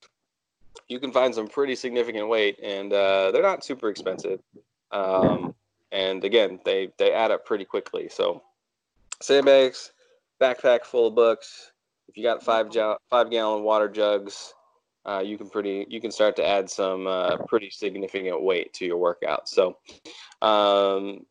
you 0.89 1.01
can 1.01 1.13
find 1.13 1.35
some 1.35 1.49
pretty 1.49 1.75
significant 1.75 2.29
weight, 2.29 2.59
and 2.63 2.93
uh, 2.93 3.31
they're 3.31 3.43
not 3.43 3.65
super 3.65 3.89
expensive. 3.89 4.41
Um, 4.91 5.55
and 5.93 6.25
again, 6.25 6.61
they 6.65 6.91
they 6.99 7.13
add 7.13 7.31
up 7.31 7.45
pretty 7.45 7.65
quickly. 7.65 8.09
So 8.09 8.43
sandbags, 9.21 9.93
backpack 10.41 10.85
full 10.85 11.09
of 11.09 11.15
books. 11.15 11.73
If 12.09 12.17
you 12.17 12.23
got 12.23 12.43
five 12.43 12.69
five 13.11 13.31
gallon 13.31 13.65
water 13.65 13.89
jugs, 13.89 14.55
uh, 15.05 15.23
you 15.25 15.39
can 15.39 15.51
pretty 15.51 15.87
you 15.89 16.01
can 16.01 16.11
start 16.11 16.37
to 16.37 16.47
add 16.47 16.71
some 16.71 17.07
uh, 17.07 17.37
pretty 17.49 17.71
significant 17.71 18.43
weight 18.43 18.73
to 18.75 18.85
your 18.85 18.99
workout. 18.99 19.49
So 19.49 19.79
um, 20.43 21.27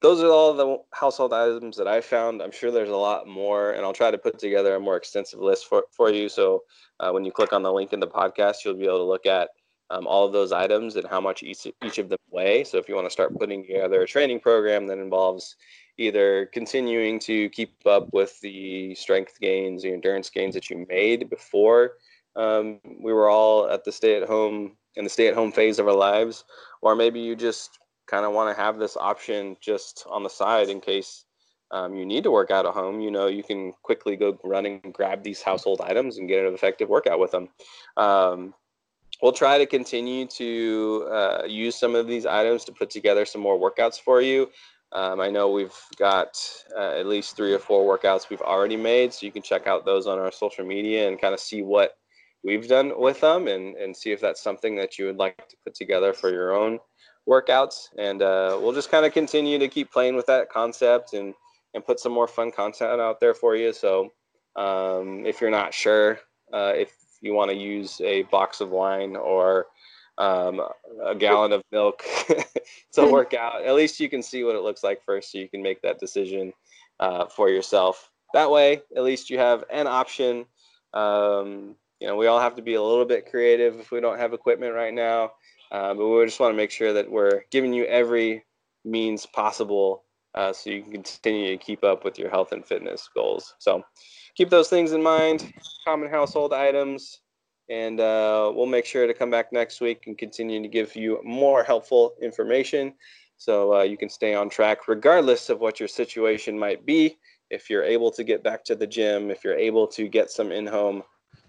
those 0.00 0.22
are 0.22 0.30
all 0.30 0.54
the 0.54 0.78
household 0.92 1.32
items 1.32 1.76
that 1.76 1.88
I 1.88 2.00
found. 2.00 2.42
I'm 2.42 2.52
sure 2.52 2.70
there's 2.70 2.90
a 2.90 2.96
lot 2.96 3.26
more, 3.26 3.72
and 3.72 3.84
I'll 3.84 3.92
try 3.92 4.10
to 4.10 4.18
put 4.18 4.38
together 4.38 4.74
a 4.74 4.80
more 4.80 4.96
extensive 4.96 5.40
list 5.40 5.66
for, 5.66 5.84
for 5.92 6.10
you. 6.10 6.28
So 6.28 6.62
uh, 7.00 7.10
when 7.10 7.24
you 7.24 7.32
click 7.32 7.52
on 7.52 7.62
the 7.62 7.72
link 7.72 7.92
in 7.92 8.00
the 8.00 8.06
podcast, 8.06 8.64
you'll 8.64 8.74
be 8.74 8.84
able 8.84 8.98
to 8.98 9.04
look 9.04 9.26
at 9.26 9.48
um, 9.90 10.06
all 10.06 10.26
of 10.26 10.32
those 10.32 10.52
items 10.52 10.96
and 10.96 11.06
how 11.06 11.20
much 11.20 11.42
each, 11.42 11.66
each 11.84 11.98
of 11.98 12.08
them 12.08 12.18
weigh. 12.30 12.64
So 12.64 12.78
if 12.78 12.88
you 12.88 12.94
want 12.94 13.06
to 13.06 13.12
start 13.12 13.38
putting 13.38 13.62
together 13.62 14.02
a 14.02 14.06
training 14.06 14.40
program 14.40 14.86
that 14.88 14.98
involves 14.98 15.56
either 15.98 16.46
continuing 16.52 17.18
to 17.20 17.48
keep 17.50 17.74
up 17.86 18.12
with 18.12 18.40
the 18.40 18.94
strength 18.94 19.38
gains, 19.40 19.82
the 19.82 19.92
endurance 19.92 20.30
gains 20.30 20.54
that 20.54 20.68
you 20.70 20.86
made 20.88 21.30
before 21.30 21.92
um, 22.36 22.80
we 23.00 23.12
were 23.12 23.28
all 23.28 23.68
at 23.68 23.84
the 23.84 23.92
stay 23.92 24.20
at 24.20 24.28
home 24.28 24.76
in 24.96 25.04
the 25.04 25.10
stay 25.10 25.28
at 25.28 25.34
home 25.34 25.52
phase 25.52 25.78
of 25.78 25.88
our 25.88 25.94
lives, 25.94 26.44
or 26.82 26.94
maybe 26.94 27.20
you 27.20 27.34
just 27.36 27.78
kind 28.06 28.24
of 28.24 28.32
want 28.32 28.54
to 28.54 28.62
have 28.62 28.78
this 28.78 28.96
option 28.96 29.56
just 29.60 30.04
on 30.08 30.22
the 30.22 30.28
side 30.28 30.68
in 30.68 30.80
case 30.80 31.24
um, 31.70 31.94
you 31.94 32.06
need 32.06 32.24
to 32.24 32.30
work 32.30 32.50
out 32.50 32.66
at 32.66 32.74
home. 32.74 33.00
You 33.00 33.10
know, 33.10 33.26
you 33.26 33.42
can 33.42 33.72
quickly 33.82 34.16
go 34.16 34.38
running 34.44 34.80
and 34.84 34.92
grab 34.92 35.22
these 35.22 35.42
household 35.42 35.80
items 35.80 36.18
and 36.18 36.28
get 36.28 36.44
an 36.44 36.54
effective 36.54 36.88
workout 36.88 37.18
with 37.18 37.30
them. 37.30 37.48
Um, 37.96 38.54
we'll 39.22 39.32
try 39.32 39.58
to 39.58 39.66
continue 39.66 40.26
to 40.26 41.08
uh, 41.10 41.42
use 41.46 41.76
some 41.76 41.94
of 41.94 42.06
these 42.06 42.26
items 42.26 42.64
to 42.64 42.72
put 42.72 42.90
together 42.90 43.24
some 43.24 43.40
more 43.40 43.58
workouts 43.58 44.00
for 44.00 44.20
you. 44.20 44.50
Um, 44.92 45.20
I 45.20 45.30
know 45.30 45.50
we've 45.50 45.74
got 45.98 46.38
uh, 46.76 46.92
at 46.92 47.06
least 47.06 47.36
three 47.36 47.52
or 47.52 47.58
four 47.58 47.98
workouts 47.98 48.30
we've 48.30 48.40
already 48.40 48.76
made, 48.76 49.12
so 49.12 49.26
you 49.26 49.32
can 49.32 49.42
check 49.42 49.66
out 49.66 49.84
those 49.84 50.06
on 50.06 50.20
our 50.20 50.30
social 50.30 50.64
media 50.64 51.08
and 51.08 51.20
kind 51.20 51.34
of 51.34 51.40
see 51.40 51.62
what 51.62 51.96
we've 52.44 52.68
done 52.68 52.92
with 52.96 53.20
them 53.20 53.48
and, 53.48 53.74
and 53.76 53.96
see 53.96 54.12
if 54.12 54.20
that's 54.20 54.42
something 54.42 54.76
that 54.76 54.98
you 54.98 55.06
would 55.06 55.16
like 55.16 55.48
to 55.48 55.56
put 55.64 55.74
together 55.74 56.12
for 56.12 56.30
your 56.30 56.54
own 56.54 56.78
workouts. 57.28 57.88
And 57.98 58.22
uh, 58.22 58.58
we'll 58.60 58.72
just 58.72 58.90
kind 58.90 59.06
of 59.06 59.12
continue 59.12 59.58
to 59.58 59.68
keep 59.68 59.90
playing 59.92 60.16
with 60.16 60.26
that 60.26 60.50
concept 60.50 61.14
and, 61.14 61.34
and 61.74 61.84
put 61.84 62.00
some 62.00 62.12
more 62.12 62.28
fun 62.28 62.50
content 62.50 63.00
out 63.00 63.20
there 63.20 63.34
for 63.34 63.56
you. 63.56 63.72
So 63.72 64.12
um, 64.56 65.24
if 65.26 65.40
you're 65.40 65.50
not 65.50 65.74
sure 65.74 66.20
uh, 66.52 66.72
if 66.74 66.92
you 67.20 67.34
want 67.34 67.50
to 67.50 67.56
use 67.56 68.00
a 68.02 68.22
box 68.24 68.60
of 68.60 68.70
wine 68.70 69.16
or 69.16 69.66
um, 70.18 70.60
a 71.04 71.14
gallon 71.14 71.52
of 71.52 71.62
milk 71.72 72.04
to 72.92 73.06
work 73.06 73.34
out. 73.34 73.64
At 73.64 73.74
least 73.74 73.98
you 73.98 74.08
can 74.08 74.22
see 74.22 74.44
what 74.44 74.54
it 74.54 74.62
looks 74.62 74.84
like 74.84 75.02
first, 75.04 75.32
so 75.32 75.38
you 75.38 75.48
can 75.48 75.62
make 75.62 75.82
that 75.82 75.98
decision 75.98 76.52
uh, 77.00 77.26
for 77.26 77.48
yourself. 77.48 78.10
That 78.32 78.50
way, 78.50 78.82
at 78.96 79.02
least 79.02 79.30
you 79.30 79.38
have 79.38 79.64
an 79.70 79.86
option. 79.86 80.46
Um, 80.92 81.74
you 82.00 82.06
know, 82.06 82.16
we 82.16 82.26
all 82.26 82.40
have 82.40 82.56
to 82.56 82.62
be 82.62 82.74
a 82.74 82.82
little 82.82 83.04
bit 83.04 83.30
creative 83.30 83.80
if 83.80 83.90
we 83.90 84.00
don't 84.00 84.18
have 84.18 84.32
equipment 84.32 84.74
right 84.74 84.94
now, 84.94 85.32
uh, 85.72 85.94
but 85.94 86.06
we 86.06 86.24
just 86.24 86.40
want 86.40 86.52
to 86.52 86.56
make 86.56 86.70
sure 86.70 86.92
that 86.92 87.10
we're 87.10 87.42
giving 87.50 87.72
you 87.72 87.84
every 87.84 88.44
means 88.84 89.26
possible 89.26 90.04
uh, 90.34 90.52
so 90.52 90.70
you 90.70 90.82
can 90.82 90.92
continue 90.92 91.48
to 91.48 91.56
keep 91.56 91.84
up 91.84 92.04
with 92.04 92.18
your 92.18 92.30
health 92.30 92.52
and 92.52 92.66
fitness 92.66 93.08
goals. 93.14 93.54
So 93.58 93.82
keep 94.34 94.50
those 94.50 94.68
things 94.68 94.92
in 94.92 95.02
mind, 95.02 95.52
common 95.84 96.10
household 96.10 96.52
items, 96.52 97.20
and 97.70 98.00
uh, 98.00 98.52
we'll 98.54 98.66
make 98.66 98.84
sure 98.84 99.06
to 99.06 99.14
come 99.14 99.30
back 99.30 99.52
next 99.52 99.80
week 99.80 100.04
and 100.06 100.18
continue 100.18 100.60
to 100.60 100.68
give 100.68 100.94
you 100.96 101.20
more 101.24 101.62
helpful 101.62 102.14
information 102.20 102.94
so 103.36 103.74
uh, 103.74 103.82
you 103.82 103.96
can 103.96 104.08
stay 104.08 104.34
on 104.34 104.48
track 104.48 104.88
regardless 104.88 105.48
of 105.50 105.60
what 105.60 105.80
your 105.80 105.88
situation 105.88 106.58
might 106.58 106.84
be. 106.84 107.18
If 107.50 107.70
you're 107.70 107.84
able 107.84 108.10
to 108.12 108.24
get 108.24 108.42
back 108.42 108.64
to 108.64 108.74
the 108.74 108.86
gym, 108.86 109.30
if 109.30 109.44
you're 109.44 109.56
able 109.56 109.86
to 109.88 110.08
get 110.08 110.30
some 110.30 110.50
in 110.50 110.66
home 110.66 111.02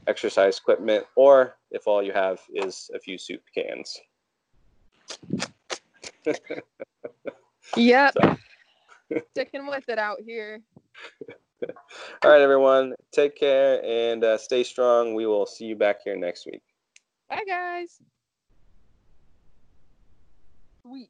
exercise 0.08 0.60
equipment, 0.60 1.06
or 1.16 1.58
if 1.76 1.88
all 1.88 2.02
you 2.02 2.14
have 2.14 2.40
is 2.54 2.90
a 2.96 3.00
few 3.00 3.18
soup 3.18 3.42
cans. 3.54 4.00
yep. 7.76 8.16
Sticking 9.32 9.68
with 9.68 9.88
it 9.90 10.00
out 10.00 10.18
here. 10.26 10.62
all 12.24 12.32
right, 12.32 12.42
everyone. 12.42 12.96
Take 13.12 13.38
care 13.38 13.84
and 13.86 14.24
uh, 14.24 14.38
stay 14.38 14.64
strong. 14.64 15.14
We 15.14 15.28
will 15.28 15.46
see 15.46 15.66
you 15.66 15.76
back 15.76 15.98
here 16.04 16.16
next 16.16 16.46
week. 16.46 16.64
Bye, 17.30 17.44
guys. 17.46 18.00
Sweet. 20.82 21.10